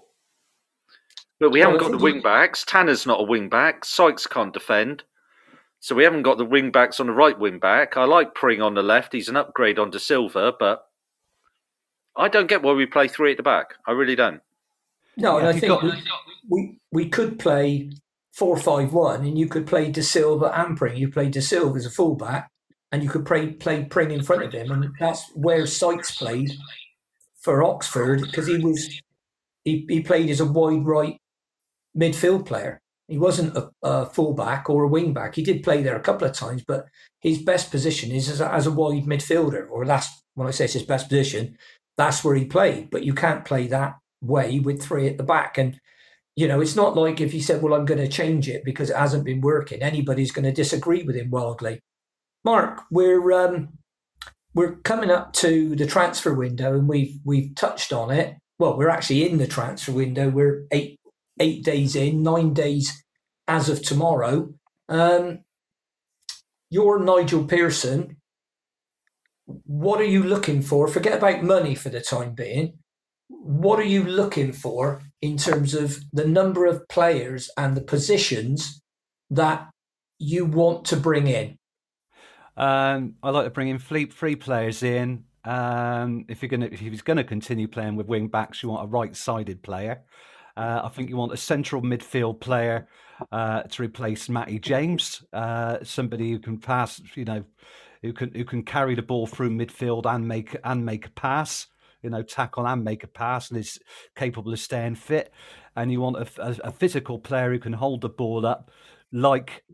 [1.40, 2.64] But we haven't got the wing backs.
[2.64, 3.84] Tanner's not a wing back.
[3.84, 5.02] Sykes can't defend.
[5.80, 7.96] So we haven't got the wing backs on the right wing back.
[7.96, 9.12] I like Pring on the left.
[9.12, 10.86] He's an upgrade on Dasilva, but
[12.16, 13.74] I don't get why we play three at the back.
[13.86, 14.40] I really don't.
[15.16, 15.82] No, and I think got...
[15.82, 15.92] we,
[16.48, 17.90] we, we could play
[18.32, 20.96] four five one, and you could play Dasilva and Pring.
[20.96, 22.50] You play Dasilva as a fullback,
[22.90, 26.52] and you could play play Pring in front of him, and that's where Sykes played
[27.40, 29.00] for Oxford because he was
[29.64, 31.20] he, he played as a wide right
[31.96, 32.80] midfield player.
[33.08, 35.34] He wasn't a, a fullback or a wing back.
[35.34, 36.86] He did play there a couple of times, but
[37.20, 40.64] his best position is as a, as a wide midfielder, or that's when I say
[40.64, 41.58] it's his best position.
[41.96, 45.58] That's where he played, but you can't play that way with three at the back.
[45.58, 45.78] And
[46.34, 48.90] you know, it's not like if he said, "Well, I'm going to change it because
[48.90, 51.80] it hasn't been working." Anybody's going to disagree with him wildly.
[52.44, 53.78] Mark, we're um,
[54.54, 58.36] we're coming up to the transfer window, and we've we've touched on it.
[58.58, 60.30] Well, we're actually in the transfer window.
[60.30, 60.98] We're eight
[61.38, 63.04] eight days in, nine days
[63.46, 64.54] as of tomorrow.
[64.88, 65.40] Um,
[66.70, 68.16] you're Nigel Pearson.
[69.64, 70.88] What are you looking for?
[70.88, 72.78] Forget about money for the time being.
[73.28, 78.80] What are you looking for in terms of the number of players and the positions
[79.30, 79.68] that
[80.18, 81.58] you want to bring in?
[82.56, 85.24] Um, I like to bring in three, three players in.
[85.44, 88.84] Um, if you're gonna, if he's going to continue playing with wing backs, you want
[88.84, 90.02] a right-sided player.
[90.56, 92.86] Uh, I think you want a central midfield player
[93.30, 97.44] uh, to replace Matty James, uh, somebody who can pass, you know,
[98.02, 101.68] who can who can carry the ball through midfield and make and make a pass
[102.02, 103.78] you know, tackle and make a pass and is
[104.16, 105.32] capable of staying fit.
[105.76, 108.70] And you want a, a, a physical player who can hold the ball up,
[109.12, 109.64] like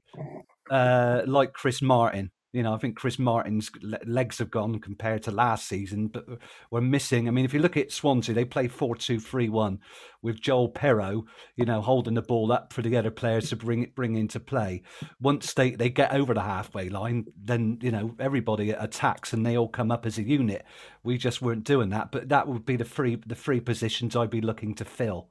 [0.70, 2.30] uh, like Chris Martin.
[2.52, 3.70] You know, I think Chris Martin's
[4.06, 6.36] legs have gone compared to last season, but uh,
[6.70, 7.28] we're missing.
[7.28, 9.78] I mean, if you look at Swansea, they play 4 2 3 1
[10.22, 11.24] with Joel Piroe,
[11.56, 14.40] you know, holding the ball up for the other players to bring it bring into
[14.40, 14.82] play.
[15.20, 19.56] Once they, they get over the halfway line, then, you know, everybody attacks and they
[19.56, 20.64] all come up as a unit.
[21.04, 24.30] We just weren't doing that, but that would be the free the free positions I'd
[24.30, 25.28] be looking to fill.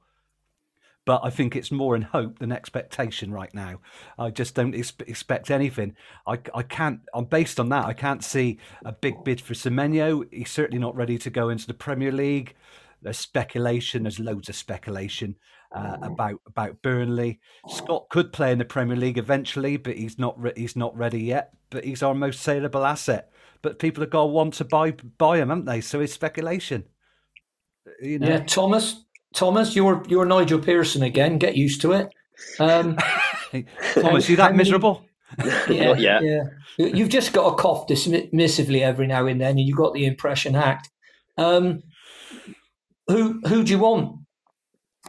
[1.08, 3.80] But I think it's more in hope than expectation right now.
[4.18, 5.96] I just don't ex- expect anything.
[6.26, 7.00] I, I can't.
[7.14, 7.86] I'm based on that.
[7.86, 10.26] I can't see a big bid for Semenyo.
[10.30, 12.56] He's certainly not ready to go into the Premier League.
[13.00, 14.02] There's speculation.
[14.02, 15.36] There's loads of speculation
[15.74, 17.40] uh, about about Burnley.
[17.68, 21.22] Scott could play in the Premier League eventually, but he's not re- he's not ready
[21.22, 21.54] yet.
[21.70, 23.30] But he's our most saleable asset.
[23.62, 25.80] But people have got to want to buy buy him, haven't they?
[25.80, 26.84] So it's speculation.
[28.02, 28.28] You know?
[28.28, 29.06] Yeah, Thomas.
[29.34, 31.38] Thomas, you're you're Nigel Pearson again.
[31.38, 32.12] Get used to it.
[32.58, 32.96] Um,
[33.94, 35.04] Thomas, you that miserable?
[35.68, 36.42] yeah, yeah.
[36.78, 40.54] You've just got a cough dismissively every now and then, and you've got the impression
[40.54, 40.90] act.
[41.36, 41.82] Um,
[43.08, 44.20] who who do you want?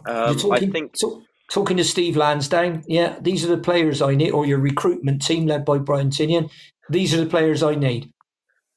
[0.06, 2.84] Um, talking, I think talk, talking to Steve Lansdown.
[2.88, 6.50] Yeah, these are the players I need, or your recruitment team led by Brian Tinnion.
[6.90, 8.12] These are the players I need.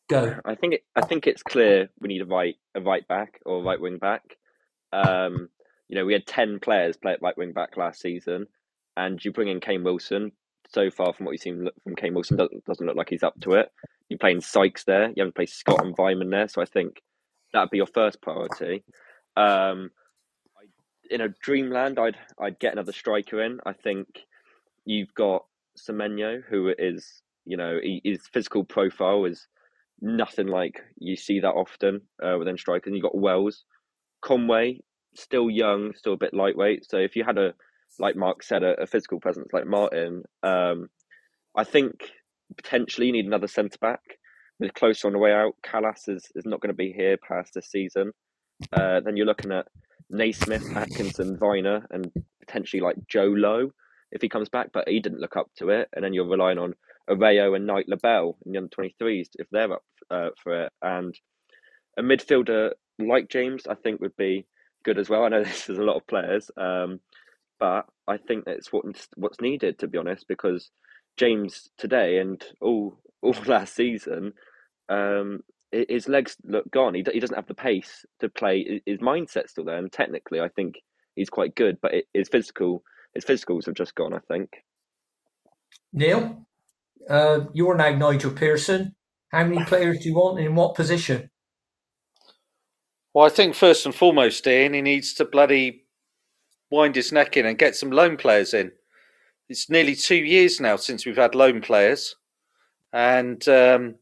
[0.08, 0.36] Go.
[0.44, 3.62] I think it, I think it's clear we need a right a right back or
[3.62, 4.22] right wing back.
[4.92, 5.48] Um,
[5.88, 8.46] you know, we had ten players play at right wing back last season,
[8.96, 10.32] and you bring in Kane Wilson.
[10.68, 13.38] So far, from what you've seen from Kane Wilson, doesn't doesn't look like he's up
[13.42, 13.70] to it.
[14.08, 15.08] You're playing Sykes there.
[15.08, 17.02] You haven't played Scott and Weimann there, so I think
[17.52, 18.84] that'd be your first priority.
[19.36, 19.90] Um,
[21.10, 23.60] in a dreamland, I'd I'd get another striker in.
[23.66, 24.26] I think
[24.84, 25.44] you've got
[25.78, 29.46] Semenyo, who is you know he, his physical profile is
[30.00, 32.88] nothing like you see that often uh, within strikers.
[32.88, 33.64] And you've got Wells,
[34.22, 34.80] Conway,
[35.14, 36.88] still young, still a bit lightweight.
[36.88, 37.54] So if you had a
[37.98, 40.88] like Mark said, a, a physical presence like Martin, um,
[41.56, 42.10] I think
[42.56, 44.00] potentially you need another centre back.
[44.58, 47.52] With Klose on the way out, Kalas is, is not going to be here past
[47.54, 48.12] this season.
[48.72, 49.66] Uh, then you're looking at
[50.08, 53.70] Naismith, Atkinson, Vyner, and potentially like Joe Low
[54.12, 55.88] if he comes back, but he didn't look up to it.
[55.94, 56.74] And then you're relying on
[57.08, 60.72] Arroyo and Knight Labelle in the under 23s if they're up uh, for it.
[60.82, 61.14] And
[61.98, 62.72] a midfielder
[63.08, 64.46] like James, I think, would be
[64.84, 65.24] good as well.
[65.24, 67.00] I know this is a lot of players, um,
[67.58, 68.84] but I think that's what
[69.16, 70.70] what's needed to be honest, because
[71.16, 74.32] James today and all all last season
[74.88, 76.94] um, his legs look gone.
[76.94, 78.82] He, he doesn't have the pace to play.
[78.84, 80.76] His mindset's still there, and technically, I think
[81.16, 81.78] he's quite good.
[81.80, 82.82] But it, his physical,
[83.14, 84.12] his physicals have just gone.
[84.12, 84.50] I think.
[85.92, 86.46] Neil,
[87.08, 88.94] uh, you're now Nigel Pearson.
[89.30, 91.30] How many players do you want in what position?
[93.14, 95.84] Well, I think first and foremost, Ian, he needs to bloody
[96.70, 98.72] wind his neck in and get some loan players in.
[99.48, 102.16] It's nearly two years now since we've had loan players,
[102.92, 103.96] and um,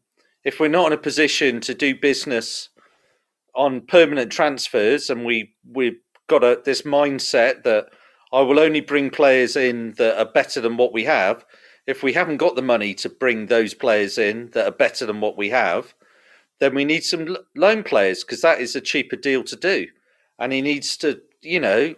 [0.44, 2.68] if we're not in a position to do business
[3.54, 7.86] on permanent transfers and we we've got a, this mindset that
[8.32, 11.44] I will only bring players in that are better than what we have.
[11.88, 15.20] If we haven't got the money to bring those players in that are better than
[15.20, 15.94] what we have,
[16.60, 19.86] then we need some loan players because that is a cheaper deal to do.
[20.38, 21.94] And he needs to, you know,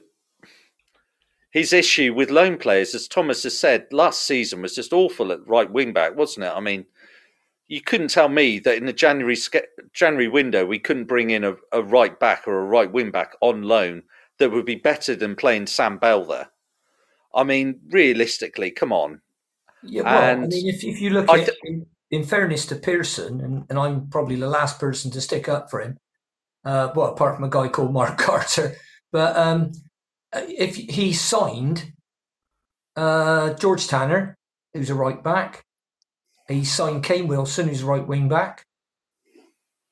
[1.51, 5.46] his issue with loan players, as Thomas has said, last season was just awful at
[5.46, 6.53] right wing back, wasn't it?
[6.55, 6.87] I mean,
[7.68, 9.37] you couldn't tell me that in the January
[9.92, 13.35] January window we couldn't bring in a, a right back or a right wing back
[13.40, 14.03] on loan
[14.38, 16.48] that would be better than playing Sam Bell there.
[17.35, 19.20] I mean, realistically, come on.
[19.83, 23.40] Yeah, well, and I mean, if, if you look at, in, in, fairness to Pearson,
[23.40, 25.98] and, and I'm probably the last person to stick up for him,
[26.64, 28.77] uh, well, apart from a guy called Mark Carter,
[29.11, 29.72] but um,
[30.33, 31.92] if he signed
[32.96, 34.37] uh, George Tanner,
[34.75, 35.64] who's a right back,
[36.48, 38.64] he signed Kane Wilson, who's a right wing back.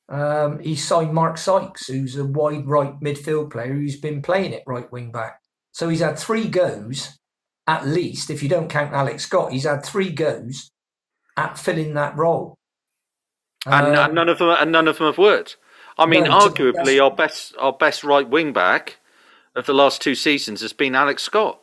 [0.09, 4.65] Um, he signed Mark Sykes, who's a wide right midfield player who's been playing it
[4.67, 5.41] right wing back.
[5.73, 7.17] So he's had three goes,
[7.67, 10.71] at least, if you don't count Alex Scott, he's had three goes
[11.41, 12.55] at filling that role.
[13.67, 15.57] And, um, and none of them and none of them have worked.
[15.99, 18.99] I mean, no, arguably our best our best right wing back
[19.55, 21.61] of the last two seasons has been Alex Scott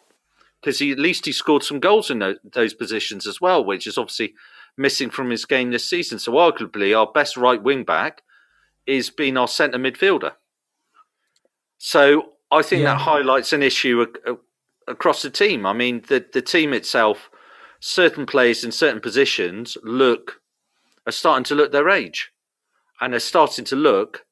[0.61, 3.87] because he at least he scored some goals in those, those positions as well, which
[3.87, 4.33] is obviously
[4.77, 6.19] missing from his game this season.
[6.19, 8.21] So arguably our best right wing back
[8.85, 10.33] is being our centre midfielder.
[11.77, 12.93] So I think yeah.
[12.93, 14.05] that highlights an issue
[14.87, 15.65] across the team.
[15.65, 17.29] I mean, the the team itself,
[17.79, 20.41] certain players in certain positions look
[21.05, 22.31] are starting to look their age,
[22.99, 24.25] and they're starting to look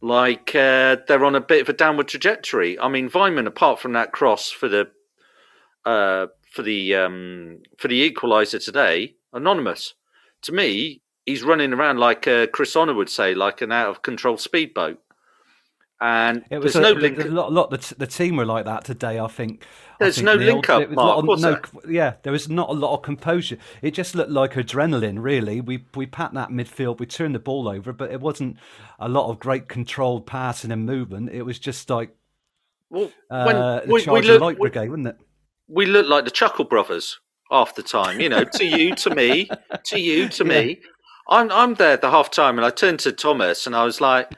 [0.00, 2.78] like uh, they're on a bit of a downward trajectory.
[2.78, 4.90] I mean, Weimann, apart from that cross for the
[5.84, 9.94] uh, for the um, for the equaliser today, anonymous.
[10.42, 14.02] To me, he's running around like uh, Chris Honor would say, like an out of
[14.02, 14.98] control speedboat.
[16.00, 17.18] And it was a, no link.
[17.18, 19.18] A lot, lot the, the, team were like that today.
[19.18, 19.64] I think.
[19.98, 22.72] There's I think no Neil, link up, Mark, of, no, Yeah, there was not a
[22.72, 23.58] lot of composure.
[23.82, 25.20] It just looked like adrenaline.
[25.20, 28.58] Really, we we pat that midfield, we turned the ball over, but it wasn't
[29.00, 31.30] a lot of great controlled passing and movement.
[31.30, 32.14] It was just like
[32.90, 35.16] Well, when uh, the we, we look, Light Brigade, wouldn't it?
[35.66, 37.18] We look like the Chuckle Brothers
[37.50, 38.20] half the time.
[38.20, 39.50] You know, to you, to me,
[39.86, 40.60] to you, to yeah.
[40.60, 40.80] me.
[41.28, 44.00] I'm I'm there at the half time, and I turned to Thomas, and I was
[44.00, 44.32] like,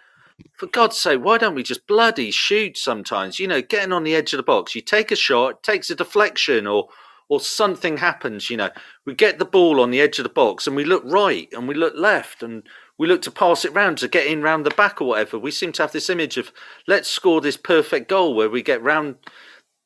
[0.56, 3.38] "For God's sake, why don't we just bloody shoot sometimes?
[3.38, 5.94] You know, getting on the edge of the box, you take a shot, takes a
[5.94, 6.88] deflection, or
[7.28, 8.50] or something happens.
[8.50, 8.70] You know,
[9.04, 11.68] we get the ball on the edge of the box, and we look right, and
[11.68, 12.62] we look left, and
[12.98, 15.38] we look to pass it round to get in round the back or whatever.
[15.38, 16.52] We seem to have this image of
[16.86, 19.16] let's score this perfect goal where we get round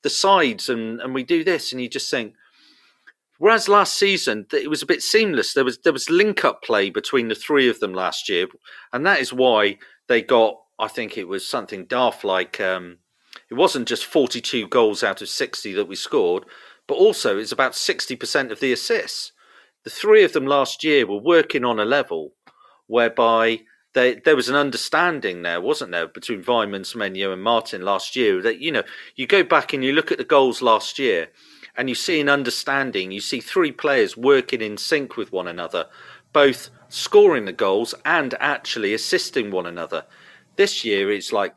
[0.02, 2.34] the sides and and we do this, and you just think
[3.38, 5.55] Whereas last season it was a bit seamless.
[5.55, 8.46] There was there was link up play between the three of them last year,
[8.92, 9.78] and that is why
[10.09, 10.61] they got.
[10.78, 12.98] I think it was something daft like um,
[13.50, 16.44] it wasn't just forty two goals out of sixty that we scored,
[16.86, 19.32] but also it's about sixty percent of the assists.
[19.84, 22.32] The three of them last year were working on a level
[22.86, 23.61] whereby
[23.94, 28.42] they, there was an understanding there, wasn't there, between Weimann, Semenyo, and Martin last year.
[28.42, 28.82] That you know,
[29.14, 31.28] you go back and you look at the goals last year
[31.76, 33.11] and you see an understanding.
[33.11, 35.86] You see three players working in sync with one another,
[36.35, 40.05] both scoring the goals and actually assisting one another.
[40.57, 41.55] This year, it's like,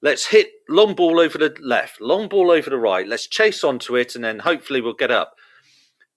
[0.00, 3.94] let's hit long ball over the left, long ball over the right, let's chase onto
[3.96, 5.34] it, and then hopefully we'll get up.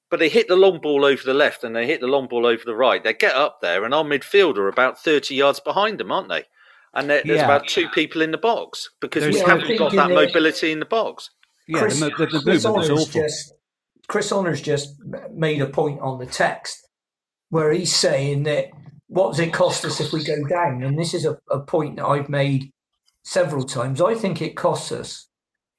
[0.09, 2.45] But they hit the long ball over the left and they hit the long ball
[2.45, 3.03] over the right.
[3.03, 6.45] They get up there, and our midfield are about 30 yards behind them, aren't they?
[6.93, 7.43] And there's yeah.
[7.43, 10.85] about two people in the box because there's we haven't got that mobility in the
[10.85, 11.29] box.
[11.67, 13.53] Yeah, Chris, the, the, the Chris Honours just
[14.07, 14.95] Chris Honours just
[15.31, 16.86] made a point on the text
[17.49, 18.67] where he's saying that
[19.07, 20.83] what does it cost us if we go down?
[20.83, 22.71] And this is a, a point that I've made
[23.23, 24.01] several times.
[24.01, 25.27] I think it costs us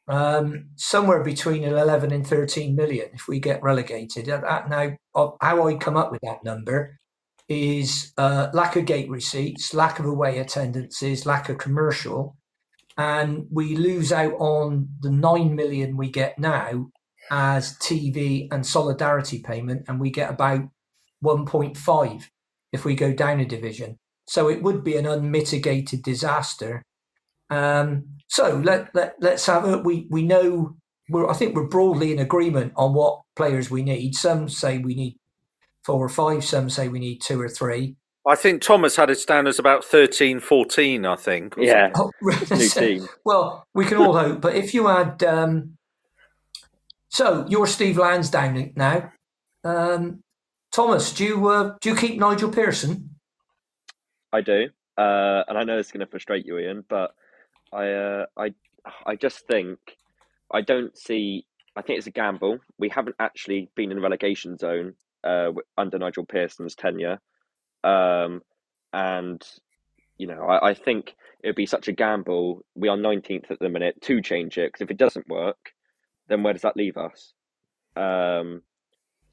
[0.09, 4.27] um, somewhere between 11 and 13 million if we get relegated.
[4.27, 6.99] Now, uh, how I come up with that number
[7.49, 12.37] is uh, lack of gate receipts, lack of away attendances, lack of commercial,
[12.97, 16.91] and we lose out on the 9 million we get now
[17.31, 20.63] as TV and solidarity payment, and we get about
[21.25, 22.25] 1.5
[22.73, 23.99] if we go down a division.
[24.27, 26.83] So it would be an unmitigated disaster.
[27.51, 29.85] Um, so let, let, let's have it.
[29.85, 30.77] We, we know,
[31.09, 34.15] we're, I think we're broadly in agreement on what players we need.
[34.15, 35.17] Some say we need
[35.85, 37.97] four or five, some say we need two or three.
[38.27, 41.55] I think Thomas had it down as about 13, 14, I think.
[41.57, 41.91] Yeah.
[41.97, 43.09] Oh, new team.
[43.25, 44.43] Well, we can all hope.
[44.43, 45.23] But if you had.
[45.25, 45.79] Um,
[47.09, 49.11] so you're Steve Lansdown now.
[49.65, 50.21] Um,
[50.73, 53.11] Thomas, do you, uh, do you keep Nigel Pearson?
[54.33, 54.69] I do.
[54.97, 57.15] Uh, and I know it's going to frustrate you, Ian, but
[57.73, 58.55] I, uh, I,
[59.07, 59.79] I just think
[60.51, 61.47] I don't see.
[61.77, 62.59] I think it's a gamble.
[62.79, 67.21] We haven't actually been in the relegation zone uh, under Nigel Pearson's tenure.
[67.85, 68.43] Um,
[68.93, 69.43] and
[70.17, 72.65] you know, I, I think it would be such a gamble.
[72.75, 75.73] We are 19th at the minute to change it because if it doesn't work,
[76.29, 77.33] then where does that leave us?
[77.95, 78.63] Um,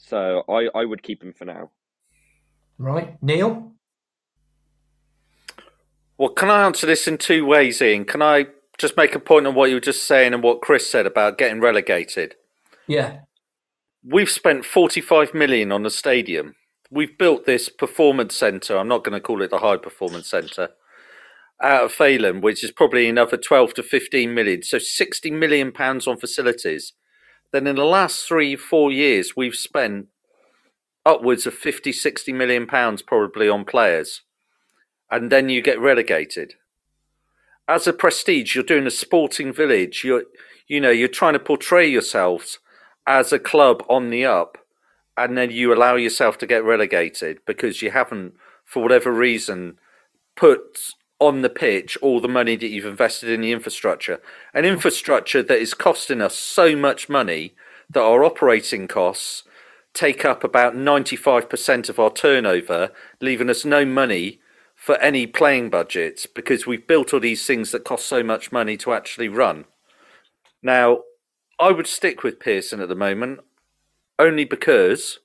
[0.08, 1.72] so I, I would keep him for now.
[2.78, 3.72] Right, Neil.
[6.18, 8.06] Well, can I answer this in two ways, Ian?
[8.06, 8.48] Can I
[8.78, 11.38] just make a point on what you were just saying and what Chris said about
[11.38, 12.36] getting relegated?
[12.88, 13.20] Yeah.
[14.04, 16.56] We've spent 45 million on the stadium
[16.90, 18.78] we've built this performance centre.
[18.78, 20.70] I'm not going to call it the high performance centre
[21.62, 24.64] out of Failand, which is probably another 12 to 15 million.
[24.64, 26.94] So 60 million pounds on facilities.
[27.56, 30.08] Then in the last three, four years, we've spent
[31.06, 34.24] upwards of 50, 60 million pounds probably on players.
[35.10, 36.56] And then you get relegated.
[37.66, 40.04] As a prestige, you're doing a sporting village.
[40.04, 40.24] You're,
[40.68, 42.60] you know, you're trying to portray yourselves
[43.08, 44.58] as a club on the up
[45.16, 48.34] and then you allow yourself to get relegated because you haven't,
[48.66, 49.80] for whatever reason,
[50.36, 50.78] put
[51.20, 54.22] on the pitch all the money that you've invested in the infrastructure.
[54.54, 57.56] An infrastructure that is costing us so much money
[57.90, 59.44] that our operating costs
[59.94, 62.92] take up about 95% of our turnover,
[63.22, 64.42] leaving us no money
[64.76, 68.76] for any playing budgets because we've built all these things that cost so much money
[68.76, 69.66] to actually run.
[70.62, 71.04] Now,
[71.58, 73.40] I would stick with Pearson at the moment
[74.20, 75.20] only because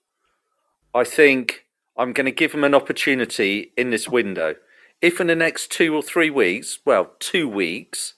[0.94, 1.66] I think
[1.96, 4.54] I'm going to give him an opportunity in this window.
[5.02, 8.14] If in the next two or three weeks, well, two weeks,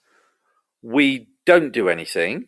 [0.83, 2.47] we don't do anything,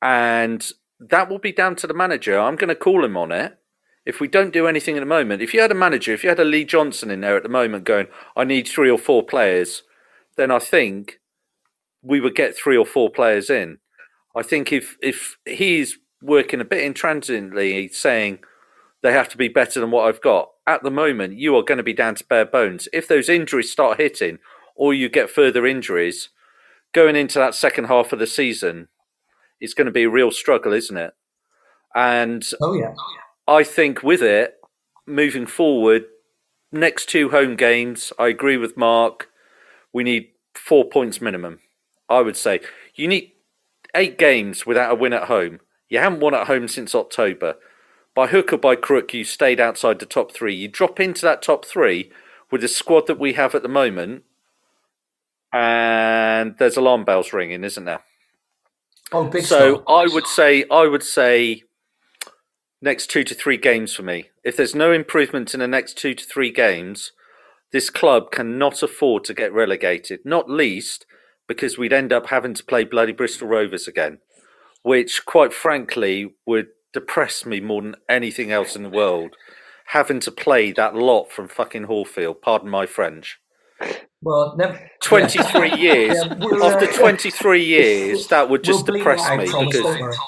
[0.00, 0.64] and
[1.00, 2.38] that will be down to the manager.
[2.38, 3.58] I'm going to call him on it.
[4.06, 6.28] If we don't do anything at the moment, if you had a manager, if you
[6.28, 8.06] had a Lee Johnson in there at the moment going,
[8.36, 9.82] I need three or four players,
[10.36, 11.20] then I think
[12.02, 13.78] we would get three or four players in.
[14.36, 18.40] I think if if he's working a bit intransigently, saying
[19.04, 20.48] they have to be better than what I've got.
[20.66, 22.88] At the moment, you are going to be down to bare bones.
[22.90, 24.38] If those injuries start hitting,
[24.74, 26.30] or you get further injuries,
[26.94, 28.88] going into that second half of the season,
[29.60, 31.12] it's going to be a real struggle, isn't it?
[31.94, 32.94] And oh yeah,
[33.46, 34.54] I think with it
[35.06, 36.06] moving forward,
[36.72, 39.28] next two home games, I agree with Mark.
[39.92, 41.60] We need four points minimum.
[42.08, 42.60] I would say
[42.94, 43.32] you need
[43.94, 45.60] eight games without a win at home.
[45.90, 47.56] You haven't won at home since October.
[48.14, 50.54] By hook or by crook, you stayed outside the top three.
[50.54, 52.10] You drop into that top three
[52.50, 54.22] with the squad that we have at the moment,
[55.52, 58.00] and there's alarm bells ringing, isn't there?
[59.12, 61.62] Oh, big so I would say I would say
[62.80, 64.30] next two to three games for me.
[64.44, 67.12] If there's no improvement in the next two to three games,
[67.72, 70.20] this club cannot afford to get relegated.
[70.24, 71.06] Not least
[71.46, 74.18] because we'd end up having to play bloody Bristol Rovers again,
[74.82, 79.36] which, quite frankly, would depress me more than anything else in the world.
[79.88, 83.38] Having to play that lot from fucking Horfield, pardon my French.
[84.22, 85.76] Well, never, 23 yeah.
[85.76, 86.24] years.
[86.24, 90.18] Yeah, After 23 years, that would just we'll depress me because.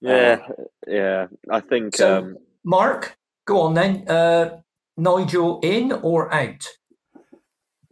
[0.00, 0.48] Yeah,
[0.88, 1.26] yeah.
[1.48, 1.96] I think.
[1.96, 3.16] So, um, Mark,
[3.46, 4.08] go on then.
[4.08, 4.60] Uh,
[4.96, 6.66] Nigel in or out?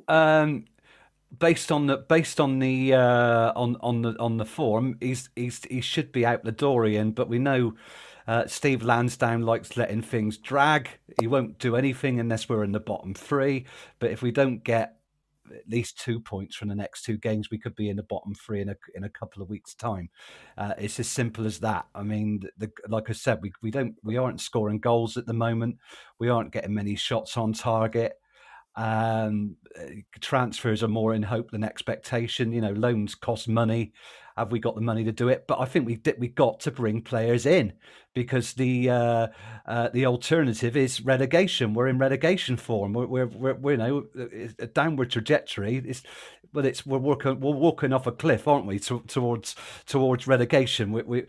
[0.09, 0.65] Um,
[1.43, 5.61] based on the based on the uh, on on the on the form, he's he's
[5.69, 7.11] he should be out the door, Ian.
[7.11, 7.75] But we know
[8.29, 10.89] uh, Steve Lansdown likes letting things drag.
[11.21, 13.67] He won't do anything unless we're in the bottom three.
[13.99, 14.95] But if we don't get
[15.53, 18.35] at least two points from the next two games, we could be in the bottom
[18.37, 20.11] three in a in a couple of weeks' time.
[20.57, 21.87] Uh, it's as simple as that.
[21.93, 25.35] I mean, the, like I said, we we don't we aren't scoring goals at the
[25.35, 25.79] moment.
[26.21, 28.15] We aren't getting many shots on target.
[28.75, 29.57] Um,
[30.21, 32.53] transfers are more in hope than expectation.
[32.53, 33.93] You know, loans cost money.
[34.37, 35.47] Have we got the money to do it?
[35.47, 37.75] But I think we we got to bring players in
[38.15, 39.27] because the uh,
[39.67, 41.75] uh, the alternative is relegation.
[41.75, 42.95] We're in relegation form.
[42.95, 44.07] We're we're, we're, we're you know
[44.59, 45.77] a downward trajectory.
[45.77, 46.03] It's
[46.53, 48.79] but it's we're walking we're walking off a cliff, aren't we?
[48.81, 49.55] To, towards
[49.87, 50.93] towards relegation.
[50.93, 51.27] We, we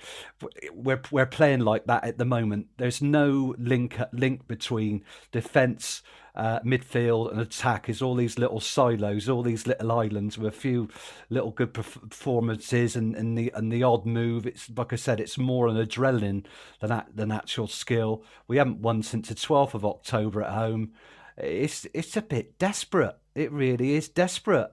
[0.73, 2.67] we're we're playing like that at the moment.
[2.77, 6.03] There's no link link between defence
[6.35, 10.57] uh, midfield and attack is all these little silos, all these little islands with a
[10.57, 10.89] few
[11.29, 14.47] little good performances and, and the and the odd move.
[14.47, 16.45] It's like I said, it's more an adrenaline
[16.79, 18.23] than than actual skill.
[18.47, 20.93] We haven't won since the twelfth of October at home.
[21.37, 23.15] It's it's a bit desperate.
[23.35, 24.71] It really is desperate.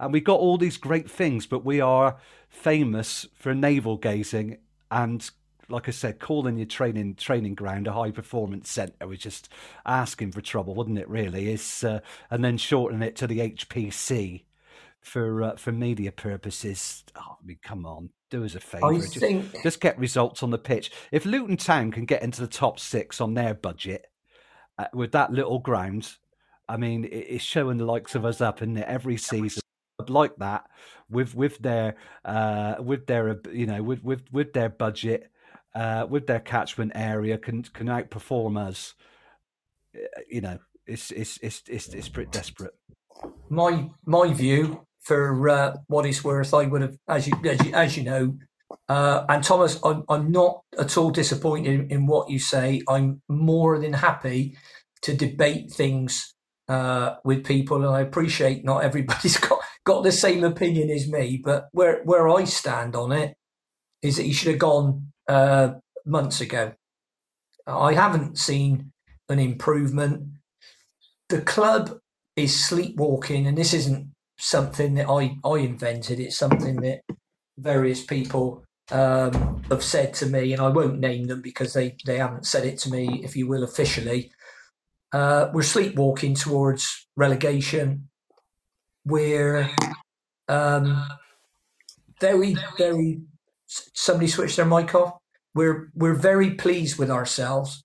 [0.00, 4.58] And we got all these great things, but we are famous for navel gazing
[4.90, 5.28] and
[5.68, 9.48] like I said, calling your training training ground a high performance centre was just
[9.84, 11.08] asking for trouble, wasn't it?
[11.08, 12.00] Really, is uh,
[12.30, 14.44] and then shortening it to the HPC
[15.00, 17.04] for uh, for media purposes.
[17.16, 19.62] Oh, I mean, come on, do us a favour, just, think...
[19.62, 20.90] just get results on the pitch.
[21.12, 24.06] If Luton Town can get into the top six on their budget
[24.78, 26.12] uh, with that little ground,
[26.68, 29.62] I mean, it's showing the likes of us up in every season
[30.08, 30.64] like that
[31.10, 35.28] with with their uh with their you know with with with their budget
[35.74, 38.94] uh, with their catchment area can can outperform us.
[39.94, 42.74] Uh, you know, it's it's it's it's, it's pretty desperate.
[43.48, 47.72] My my view for uh, what it's worth, I would have, as you as you,
[47.72, 48.36] as you know,
[48.88, 52.82] uh, and Thomas, I'm I'm not at all disappointed in, in, what you say.
[52.88, 54.56] I'm more than happy
[55.02, 56.34] to debate things
[56.68, 61.40] uh, with people, and I appreciate not everybody's got got the same opinion as me.
[61.42, 63.34] But where where I stand on it
[64.02, 65.74] is that he should have gone uh,
[66.04, 66.72] months ago.
[67.66, 68.92] I haven't seen
[69.28, 70.26] an improvement.
[71.28, 71.98] The club
[72.36, 76.18] is sleepwalking, and this isn't something that I, I invented.
[76.18, 77.02] It's something that
[77.58, 82.18] various people um, have said to me, and I won't name them because they, they
[82.18, 84.32] haven't said it to me, if you will, officially.
[85.12, 88.08] Uh, we're sleepwalking towards relegation.
[89.04, 89.70] We're
[90.48, 91.06] um,
[92.20, 93.20] very, very
[93.68, 95.18] somebody switched their mic off.
[95.54, 97.84] We're we're very pleased with ourselves.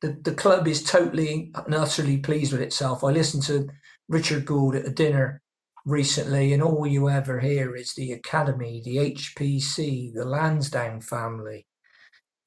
[0.00, 3.04] The the club is totally and utterly pleased with itself.
[3.04, 3.68] I listened to
[4.08, 5.42] Richard Gould at a dinner
[5.84, 11.66] recently, and all you ever hear is the academy, the HPC, the Lansdown family,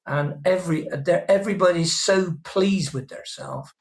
[0.06, 0.88] and every
[1.28, 3.72] everybody's so pleased with themselves.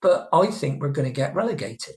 [0.00, 1.96] But I think we're going to get relegated,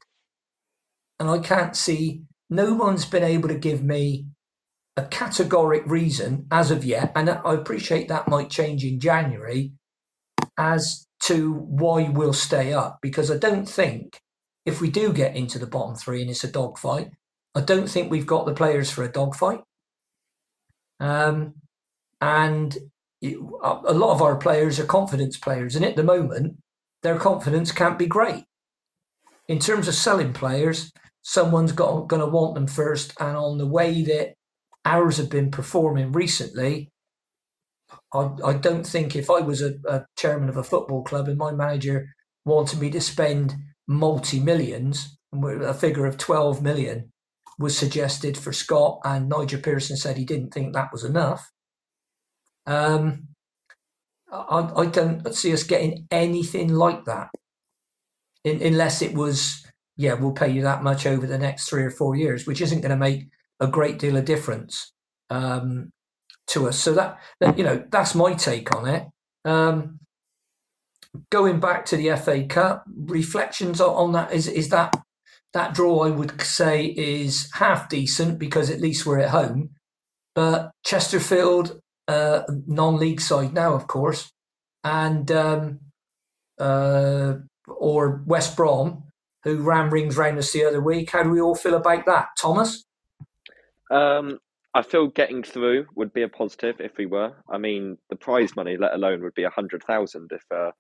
[1.19, 2.23] and I can't see.
[2.49, 4.25] No one's been able to give me
[4.97, 9.71] a categoric reason as of yet, and I appreciate that might change in January,
[10.57, 12.99] as to why we'll stay up.
[13.01, 14.19] Because I don't think
[14.65, 17.11] if we do get into the bottom three and it's a dogfight,
[17.55, 19.61] I don't think we've got the players for a dogfight.
[20.99, 21.55] Um,
[22.19, 22.77] and
[23.23, 26.57] a lot of our players are confidence players, and at the moment,
[27.03, 28.43] their confidence can't be great.
[29.47, 30.91] In terms of selling players,
[31.23, 33.13] someone's going to want them first.
[33.19, 34.35] And on the way that
[34.86, 36.91] ours have been performing recently,
[38.13, 41.38] I, I don't think if I was a, a chairman of a football club and
[41.38, 42.07] my manager
[42.45, 43.55] wanted me to spend
[43.88, 47.11] multi millions, a figure of 12 million
[47.59, 51.51] was suggested for Scott, and Nigel Pearson said he didn't think that was enough.
[52.65, 53.27] Um,
[54.32, 57.29] I, I don't see us getting anything like that,
[58.43, 59.63] in, unless it was,
[59.95, 62.82] yeah, we'll pay you that much over the next three or four years, which isn't
[62.82, 63.27] going to make
[63.62, 64.91] a great deal of difference
[65.30, 65.91] um,
[66.47, 66.78] to us.
[66.78, 69.07] So that, that, you know, that's my take on it.
[69.45, 69.99] Um,
[71.30, 74.95] going back to the FA Cup, reflections on that is is that
[75.53, 79.72] that draw I would say is half decent because at least we're at home.
[80.34, 84.32] But Chesterfield, uh, non-league side now, of course,
[84.84, 85.80] and um,
[86.57, 87.34] uh,
[87.68, 89.03] or West Brom,
[89.43, 91.12] who ran rings round us the other week.
[91.12, 92.86] How do we all feel about that, Thomas?
[93.91, 94.39] Um,
[94.73, 97.33] I feel getting through would be a positive if we were.
[97.49, 100.71] I mean, the prize money, let alone, would be a hundred thousand if uh,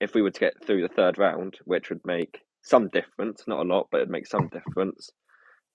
[0.00, 3.60] if we were to get through the third round, which would make some difference, not
[3.60, 5.10] a lot, but it'd make some difference.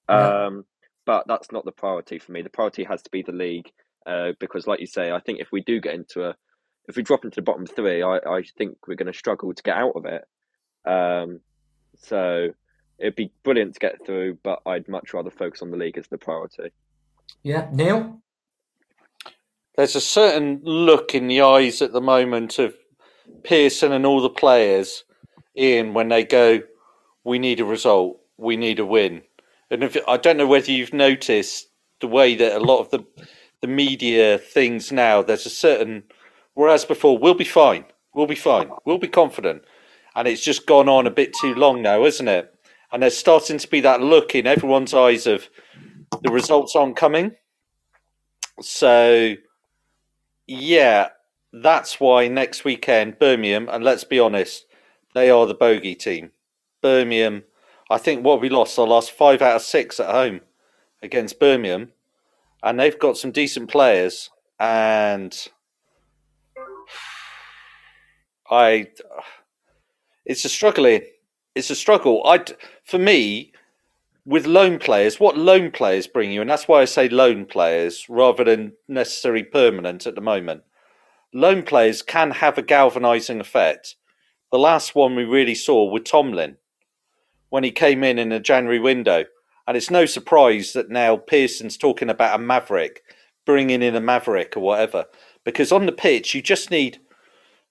[0.10, 0.46] Yeah.
[0.46, 0.66] Um,
[1.06, 2.42] but that's not the priority for me.
[2.42, 3.72] The priority has to be the league
[4.06, 6.36] uh, because, like you say, I think if we do get into a,
[6.88, 9.64] if we drop into the bottom three, I, I think we're going to struggle to
[9.64, 10.24] get out of it.
[10.86, 11.40] Um,
[11.98, 12.50] so
[13.02, 16.08] it'd be brilliant to get through, but I'd much rather focus on the league as
[16.08, 16.72] the priority.
[17.44, 18.22] Yeah, Neil.
[19.76, 22.76] There's a certain look in the eyes at the moment of
[23.44, 25.04] Pearson and all the players,
[25.58, 26.62] Ian, when they go,
[27.24, 29.22] we need a result, we need a win.
[29.70, 31.70] And if I don't know whether you've noticed
[32.02, 33.06] the way that a lot of the
[33.62, 36.04] the media things now, there's a certain
[36.56, 39.64] whereas before we'll be fine, we'll be fine, we'll be confident,
[40.16, 42.54] and it's just gone on a bit too long now, isn't it?
[42.92, 45.50] And there's starting to be that look in everyone's eyes of
[46.24, 47.36] the results aren't coming.
[48.60, 49.36] So,
[50.48, 51.10] yeah,
[51.54, 54.66] that's why next weekend Birmingham, and let's be honest,
[55.14, 56.32] they are the bogey team.
[56.82, 57.44] Birmingham,
[57.90, 60.42] I think what we lost, I lost five out of six at home
[61.02, 61.92] against Birmingham,
[62.64, 64.30] and they've got some decent players.
[64.60, 65.36] And
[68.50, 68.88] I,
[70.26, 71.02] it's a struggling,
[71.56, 72.22] it's a struggle.
[72.26, 72.44] I,
[72.84, 73.52] for me,
[74.26, 78.08] with loan players, what loan players bring you, and that's why I say loan players
[78.10, 80.64] rather than necessarily permanent at the moment.
[81.34, 83.96] Loan players can have a galvanising effect.
[84.52, 86.58] The last one we really saw with Tomlin
[87.50, 89.26] when he came in in the January window.
[89.68, 93.04] And it's no surprise that now Pearson's talking about a maverick,
[93.46, 95.06] bringing in a maverick or whatever.
[95.44, 97.00] Because on the pitch, you just need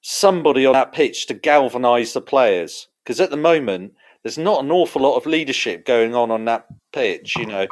[0.00, 2.88] somebody on that pitch to galvanise the players.
[3.10, 6.66] Because at the moment, there's not an awful lot of leadership going on on that
[6.92, 7.36] pitch.
[7.36, 7.66] You know,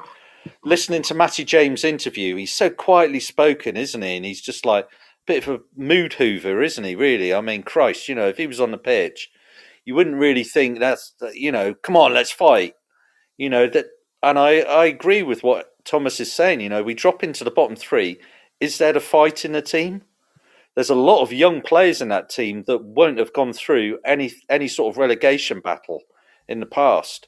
[0.64, 4.16] listening to Matty James' interview, he's so quietly spoken, isn't he?
[4.16, 4.89] And he's just like a
[5.28, 6.97] bit of a mood hoover, isn't he?
[6.97, 9.30] Really, I mean, Christ, you know, if he was on the pitch,
[9.84, 12.74] you wouldn't really think that's you know, come on, let's fight.
[13.36, 13.86] You know that,
[14.24, 16.62] and I I agree with what Thomas is saying.
[16.62, 18.18] You know, we drop into the bottom three.
[18.59, 20.03] Is there a fight in the team?
[20.79, 24.31] There's a lot of young players in that team that won't have gone through any
[24.49, 26.03] any sort of relegation battle
[26.47, 27.26] in the past.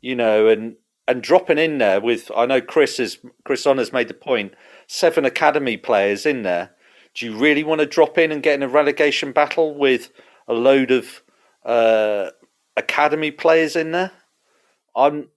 [0.00, 0.76] You know, and
[1.06, 4.54] and dropping in there with I know Chris is Chris On has made the point
[4.86, 6.70] seven academy players in there.
[7.12, 10.10] Do you really want to drop in and get in a relegation battle with
[10.48, 11.22] a load of
[11.66, 12.30] uh,
[12.76, 14.12] academy players in there.
[14.94, 15.28] I'm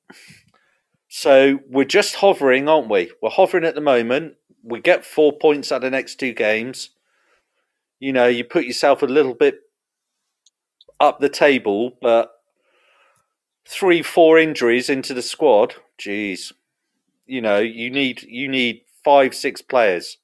[1.09, 3.11] so we're just hovering, aren't we?
[3.21, 4.35] We're hovering at the moment.
[4.63, 6.91] We get four points out of the next two games.
[7.99, 9.59] You know, you put yourself a little bit
[10.99, 12.31] up the table, but
[13.67, 15.75] three, four injuries into the squad.
[15.99, 16.53] Jeez,
[17.25, 20.17] you know, you need you need five, six players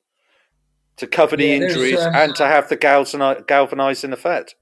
[0.98, 4.56] to cover the yeah, injuries um, and to have the galvanizing effect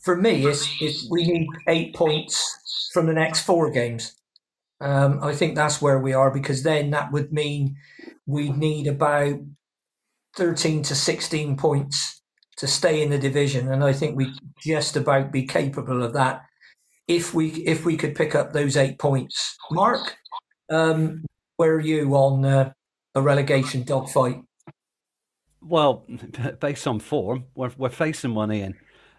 [0.00, 4.16] for me, it's, it's we need eight points from the next four games.
[4.80, 7.76] Um, I think that's where we are because then that would mean
[8.26, 9.40] we'd need about
[10.36, 12.19] 13 to 16 points
[12.60, 13.72] to stay in the division.
[13.72, 14.32] And I think we
[14.62, 16.42] just about be capable of that
[17.08, 19.56] if we if we could pick up those eight points.
[19.70, 20.16] Mark,
[20.70, 21.24] um,
[21.56, 22.72] where are you on uh,
[23.14, 24.40] a relegation dogfight?
[25.62, 26.06] Well,
[26.60, 28.74] based on form, we're, we're facing one, Ian.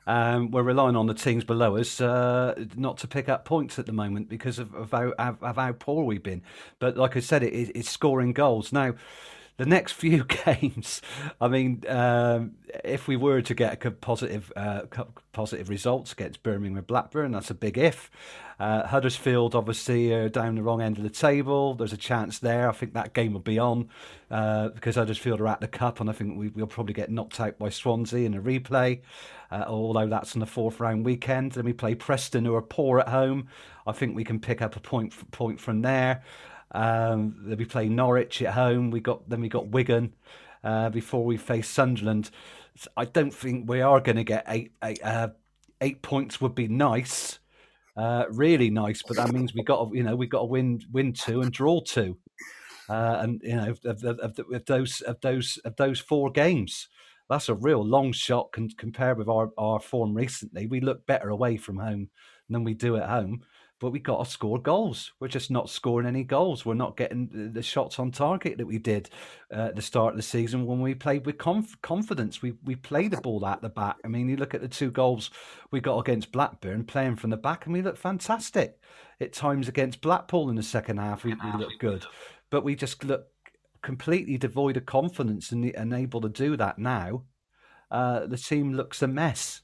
[0.07, 3.85] Um, we're relying on the teams below us uh, not to pick up points at
[3.85, 6.41] the moment because of, of, how, of, how, poor we've been.
[6.79, 8.71] But like I said, it, it's scoring goals.
[8.71, 8.95] Now,
[9.61, 11.03] the next few games,
[11.39, 12.53] I mean, um,
[12.83, 14.81] if we were to get a positive uh,
[15.33, 18.09] positive results against Birmingham Blackburn, that's a big if.
[18.59, 21.75] Uh, Huddersfield, obviously, are down the wrong end of the table.
[21.75, 22.69] There's a chance there.
[22.69, 23.89] I think that game will be on
[24.31, 27.39] uh, because Huddersfield are at the cup, and I think we, will probably get knocked
[27.39, 29.01] out by Swansea in a replay.
[29.51, 31.51] Uh, although that's on the fourth round weekend.
[31.51, 33.47] Then we play Preston, who are poor at home.
[33.85, 36.23] I think we can pick up a point point from there.
[36.73, 38.91] Um, they'll be playing Norwich at home.
[38.91, 40.13] We got then we got Wigan
[40.63, 42.29] uh, before we face Sunderland.
[42.95, 45.29] I don't think we are going to get eight eight, uh,
[45.81, 46.39] eight points.
[46.39, 47.39] Would be nice,
[47.97, 51.13] uh, really nice, but that means we got you know we got to win win
[51.13, 52.17] two and draw two,
[52.89, 56.87] uh, and you know of, of, of, those of those of those four games.
[57.29, 60.67] That's a real long shot compared with our, our form recently.
[60.67, 62.09] We look better away from home
[62.49, 63.43] than we do at home
[63.81, 65.11] but we got to score goals.
[65.19, 66.65] We're just not scoring any goals.
[66.65, 69.09] We're not getting the shots on target that we did
[69.51, 72.43] uh, at the start of the season when we played with conf- confidence.
[72.43, 73.97] We we played the ball at the back.
[74.05, 75.31] I mean, you look at the two goals
[75.71, 78.79] we got against Blackburn, playing from the back, and we looked fantastic.
[79.19, 82.05] At times against Blackpool in the second half, we, we look good,
[82.49, 83.27] but we just look
[83.81, 87.23] completely devoid of confidence and, and able to do that now.
[87.89, 89.61] Uh, the team looks a mess.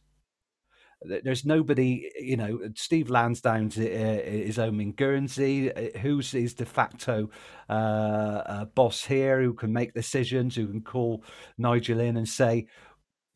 [1.02, 2.60] There's nobody, you know.
[2.76, 5.72] Steve Lansdown uh, is home in Guernsey.
[5.72, 7.30] Uh, who's his de facto
[7.70, 9.42] uh, uh, boss here?
[9.42, 10.56] Who can make decisions?
[10.56, 11.24] Who can call
[11.60, 12.68] Nigel in and say,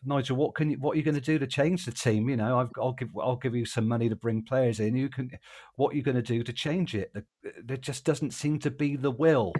[0.03, 2.28] Nigel, what can you, what are you going to do to change the team?
[2.30, 4.95] You know, i will give I'll give you some money to bring players in.
[4.95, 5.30] You can,
[5.76, 7.14] what are you going to do to change it?
[7.64, 9.53] There just doesn't seem to be the will,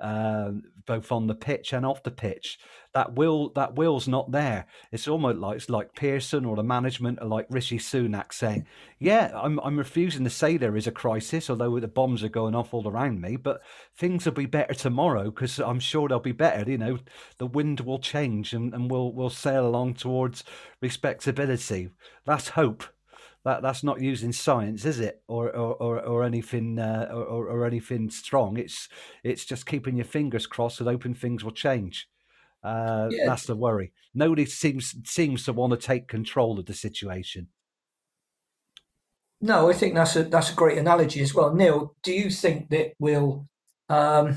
[0.00, 2.58] um, both on the pitch and off the pitch.
[2.94, 4.66] That will that will's not there.
[4.90, 8.66] It's almost like it's like Pearson or the management or like Rishi Sunak saying,
[8.98, 12.54] "Yeah, I'm I'm refusing to say there is a crisis, although the bombs are going
[12.54, 13.62] off all around me, but
[13.96, 16.70] things will be better tomorrow because I'm sure they'll be better.
[16.70, 16.98] You know,
[17.38, 20.44] the wind will change and, and we'll we'll sail along towards
[20.80, 21.90] respectability.
[22.26, 22.84] That's hope."
[23.44, 27.66] That that's not using science, is it, or or or, or anything uh, or, or
[27.66, 28.56] anything strong?
[28.56, 28.88] It's
[29.24, 32.08] it's just keeping your fingers crossed and hoping things will change.
[32.62, 33.24] Uh, yeah.
[33.26, 33.92] That's the worry.
[34.14, 37.48] Nobody seems seems to want to take control of the situation.
[39.40, 41.52] No, I think that's a that's a great analogy as well.
[41.52, 43.48] Neil, do you think that will,
[43.88, 44.36] um,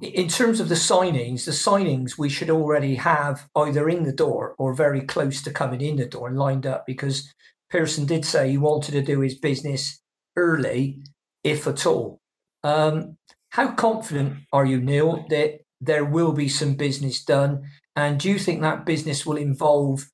[0.00, 4.54] in terms of the signings, the signings we should already have either in the door
[4.58, 7.32] or very close to coming in the door and lined up because
[7.70, 10.00] Pearson did say he wanted to do his business
[10.36, 11.02] early,
[11.42, 12.20] if at all.
[12.62, 13.16] Um,
[13.50, 17.62] how confident are you, Neil, that there will be some business done.
[17.96, 20.08] And do you think that business will involve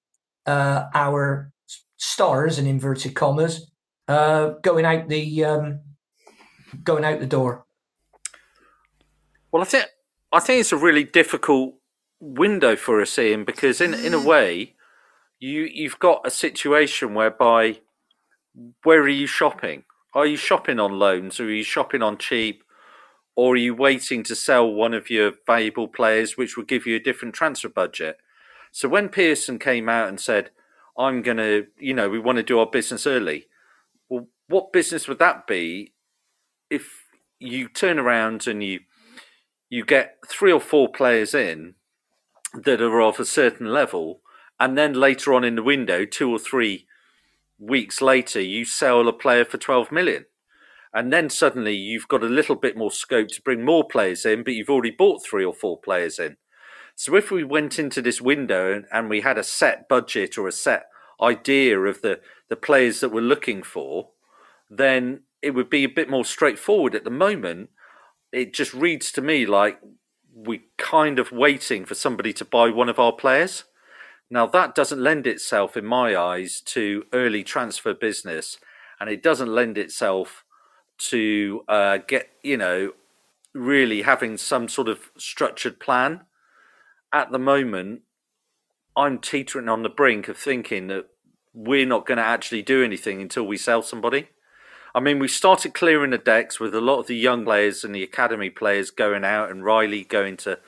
[0.47, 1.51] uh, our
[1.97, 3.71] stars and in inverted commas
[4.09, 5.81] uh, going out the um,
[6.83, 7.65] going out the door?
[9.55, 9.87] Well, I think
[10.33, 11.77] I think it's a really difficult
[12.19, 14.25] window for us, Ian, because in in a mm.
[14.25, 14.75] way,
[15.39, 17.79] you you've got a situation whereby
[18.83, 19.85] where are you shopping?
[20.13, 22.65] Are you shopping on loans or are you shopping on cheap?
[23.37, 26.97] or are you waiting to sell one of your valuable players, which would give you
[26.97, 28.19] a different transfer budget?
[28.71, 30.51] So when Pearson came out and said,
[30.97, 33.47] I'm going to, you know, we want to do our business early,
[34.09, 35.95] well, what business would that be
[36.71, 37.05] if
[37.41, 38.81] you turn around and you
[39.75, 41.75] you get three or four players in
[42.55, 44.21] that are of a certain level,
[44.61, 46.87] and then later on in the window, two or three
[47.59, 50.27] weeks later, you sell a player for 12 million?
[50.95, 54.45] and then suddenly you've got a little bit more scope to bring more players in,
[54.45, 56.37] but you've already bought three or four players in.
[56.95, 60.53] So if we went into this window and we had a set budget or a
[60.53, 60.87] set
[61.21, 64.11] idea of the, the players that we're looking for,
[64.71, 66.95] then it would be a bit more straightforward.
[66.95, 67.71] At the moment,
[68.35, 69.79] it just reads to me like
[70.35, 73.65] we're kind of waiting for somebody to buy one of our players.
[74.29, 78.59] Now, that doesn't lend itself, in my eyes, to early transfer business,
[78.99, 80.45] and it doesn't lend itself
[80.97, 82.93] to uh, get, you know,
[83.55, 86.23] really having some sort of structured plan.
[87.13, 88.01] At the moment,
[88.97, 91.07] I'm teetering on the brink of thinking that
[91.53, 94.29] we're not going to actually do anything until we sell somebody.
[94.95, 97.95] I mean, we started clearing the decks with a lot of the young players and
[97.95, 100.59] the academy players going out, and Riley going to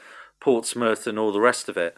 [0.41, 1.97] Portsmouth and all the rest of it.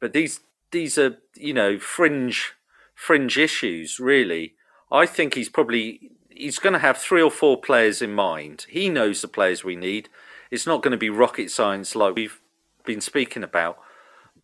[0.00, 0.40] But these
[0.70, 2.54] these are you know fringe
[2.94, 4.54] fringe issues really.
[4.90, 8.66] I think he's probably he's going to have three or four players in mind.
[8.68, 10.08] He knows the players we need.
[10.50, 12.40] It's not going to be rocket science like we've
[12.84, 13.78] been speaking about.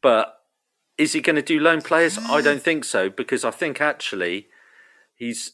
[0.00, 0.40] But
[0.98, 2.18] is he going to do loan players?
[2.18, 4.48] I don't think so because I think actually
[5.14, 5.52] he's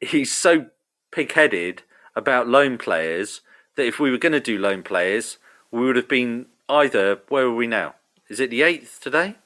[0.00, 0.66] he's so
[1.10, 1.82] pig-headed
[2.16, 3.42] about loan players
[3.76, 5.38] that if we were going to do loan players,
[5.70, 7.20] we would have been either.
[7.28, 7.94] Where are we now?
[8.28, 9.36] Is it the eighth today?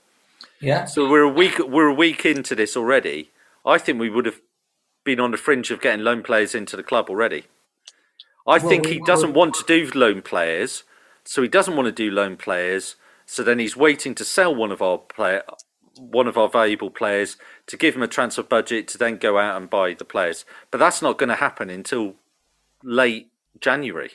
[0.60, 0.84] Yeah.
[0.84, 1.58] So we're a week.
[1.58, 3.30] We're a week into this already.
[3.64, 4.40] I think we would have
[5.04, 7.44] been on the fringe of getting loan players into the club already.
[8.46, 10.84] I Well, think he doesn't want to do loan players,
[11.24, 12.96] so he doesn't want to do loan players.
[13.26, 15.42] So then he's waiting to sell one of our player,
[15.98, 17.36] one of our valuable players,
[17.66, 20.44] to give him a transfer budget to then go out and buy the players.
[20.70, 22.14] But that's not going to happen until
[22.82, 23.30] late
[23.60, 24.12] January,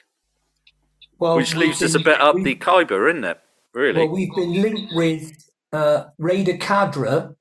[1.19, 3.39] Well, which leaves us a bit up the Khyber, isn't it?
[3.73, 3.99] Really?
[4.05, 5.31] Well, we've been linked with
[5.71, 7.35] uh, Reda Khadra,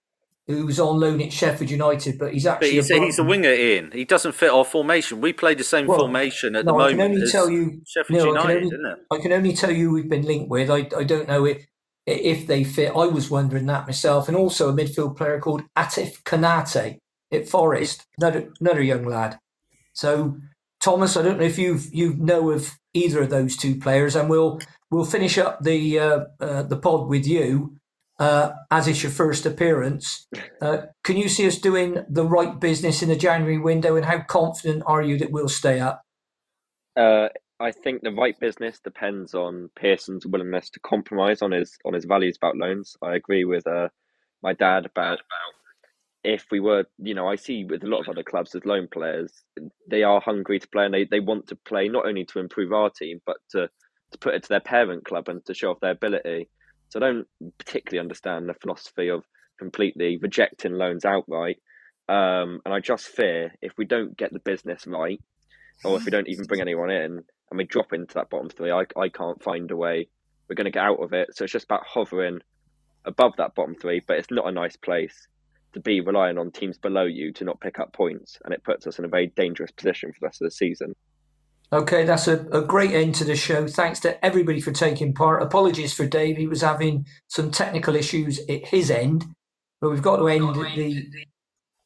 [0.46, 3.50] who's on loan at Sheffield United, but he's but actually he's, a he's a winger
[3.50, 3.90] in.
[3.92, 5.20] He doesn't fit our formation.
[5.20, 7.80] We play the same Well, formation at no, the I can moment only tell you-
[7.86, 8.98] Sheffield no, I can only- isn't it?
[9.10, 10.70] I can only tell you we've been linked with.
[10.70, 11.66] I, I don't know if,
[12.06, 12.92] if they fit.
[12.94, 14.28] I was wondering that myself.
[14.28, 16.98] And also a midfield player called Atif Kanate
[17.32, 19.38] at Forest, another, another young lad.
[19.92, 20.36] So,
[20.80, 24.30] Thomas, I don't know if you've you know of either of those two players, and
[24.30, 27.76] we'll we'll finish up the uh, uh, the pod with you
[28.18, 30.26] uh, as it's your first appearance.
[30.60, 34.20] Uh, can you see us doing the right business in the January window, and how
[34.20, 36.02] confident are you that we'll stay up?
[37.58, 42.04] I think the right business depends on Pearson's willingness to compromise on his on his
[42.04, 42.96] values about loans.
[43.02, 43.88] I agree with uh,
[44.42, 45.20] my dad about
[46.22, 48.88] if we were, you know, I see with a lot of other clubs as loan
[48.88, 49.32] players,
[49.88, 52.72] they are hungry to play and they, they want to play not only to improve
[52.72, 53.70] our team but to
[54.12, 56.48] to put it to their parent club and to show off their ability.
[56.90, 57.26] So I don't
[57.58, 59.24] particularly understand the philosophy of
[59.58, 61.56] completely rejecting loans outright.
[62.08, 65.20] Um, and I just fear if we don't get the business right,
[65.84, 68.70] or if we don't even bring anyone in and we drop into that bottom three,
[68.70, 70.08] I, I can't find a way
[70.48, 71.36] we're going to get out of it.
[71.36, 72.40] So it's just about hovering
[73.04, 75.26] above that bottom three, but it's not a nice place
[75.72, 78.86] to be relying on teams below you to not pick up points, and it puts
[78.86, 80.94] us in a very dangerous position for the rest of the season.
[81.72, 83.66] Okay, that's a, a great end to the show.
[83.66, 85.42] Thanks to everybody for taking part.
[85.42, 89.26] Apologies for Dave; he was having some technical issues at his end,
[89.80, 91.06] but we've got to end the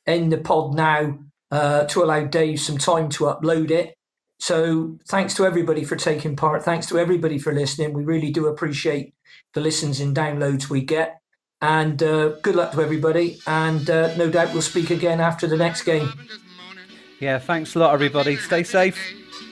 [0.07, 1.19] end the pod now
[1.51, 3.95] uh, to allow Dave some time to upload it.
[4.41, 6.65] So, thanks to everybody for taking part.
[6.65, 7.93] Thanks to everybody for listening.
[7.93, 9.15] We really do appreciate
[9.53, 11.21] the listens and downloads we get.
[11.61, 13.39] And uh, good luck to everybody.
[13.47, 16.11] And uh, no doubt we'll speak again after the next game.
[17.21, 18.37] Yeah, thanks a lot, everybody.
[18.39, 18.99] Stay safe.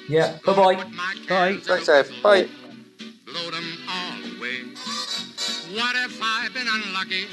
[0.08, 0.38] Yeah.
[0.46, 0.84] Bye bye.
[1.28, 1.56] Bye.
[1.58, 2.10] Thanks, Dave.
[2.22, 2.48] Bye.
[3.26, 4.64] blow them all away.
[5.76, 7.26] What if I've been unlucky?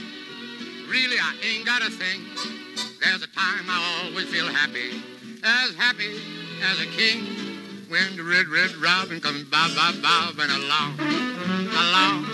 [0.89, 2.21] Really, I ain't got a thing.
[2.99, 5.01] There's a time I always feel happy,
[5.41, 6.19] as happy
[6.65, 7.21] as a king.
[7.89, 10.97] When the red, red robin comes bob, bob, bobbing along,
[11.69, 12.25] along.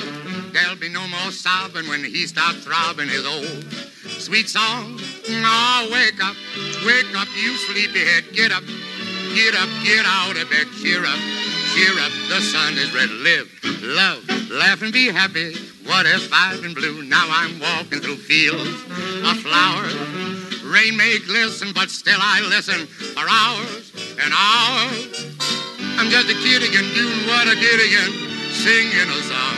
[0.54, 3.66] There'll be no more sobbing when he starts throbbing his old
[4.08, 5.00] sweet song.
[5.28, 6.36] Oh, wake up,
[6.86, 8.64] wake up, you sleepyhead, get up,
[9.36, 11.20] get up, get out of bed, cheer up,
[11.76, 13.52] cheer up, the sun is red, live,
[13.84, 15.54] love, laugh and be happy.
[15.86, 17.04] What if I've been blue?
[17.04, 18.70] Now I'm walking through fields
[19.28, 20.21] of flowers.
[20.72, 23.92] Rain may glisten, but still I listen for hours
[24.24, 25.36] and hours.
[26.00, 28.12] I'm just a kid again, doing what I did again,
[28.52, 29.58] singing a song.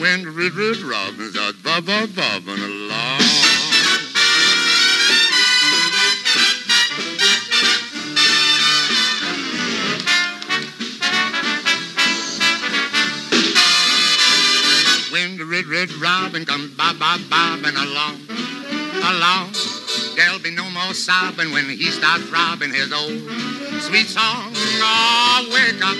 [0.00, 3.18] When the red, red robins are bob, bobbing along.
[15.10, 18.47] When the red, red robin comes bob, bob, bobbing along,
[19.02, 19.54] along.
[20.16, 23.18] There'll be no more sobbing when he starts throbbing his old
[23.82, 24.50] sweet song.
[24.82, 25.98] Oh, wake up,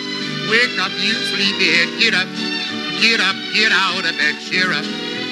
[0.50, 2.28] wake up, you sleepyhead, get up,
[3.00, 4.84] get up, get out of bed, cheer up,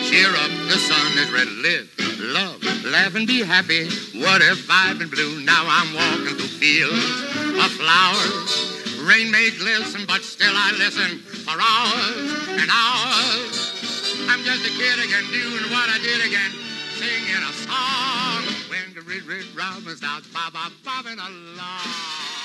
[0.06, 1.90] cheer up, the sun is red, live,
[2.20, 3.86] love, laugh and be happy.
[4.18, 5.42] What if I've been blue?
[5.44, 7.26] Now I'm walking through fields
[7.58, 8.76] of flowers.
[9.02, 13.76] Rain may glisten, but still I listen for hours and hours.
[14.28, 16.50] I'm just a kid again, doing what I did again,
[16.97, 18.42] singing a song.
[18.70, 22.36] When the red, red robin starts bob, bob, bobbing along.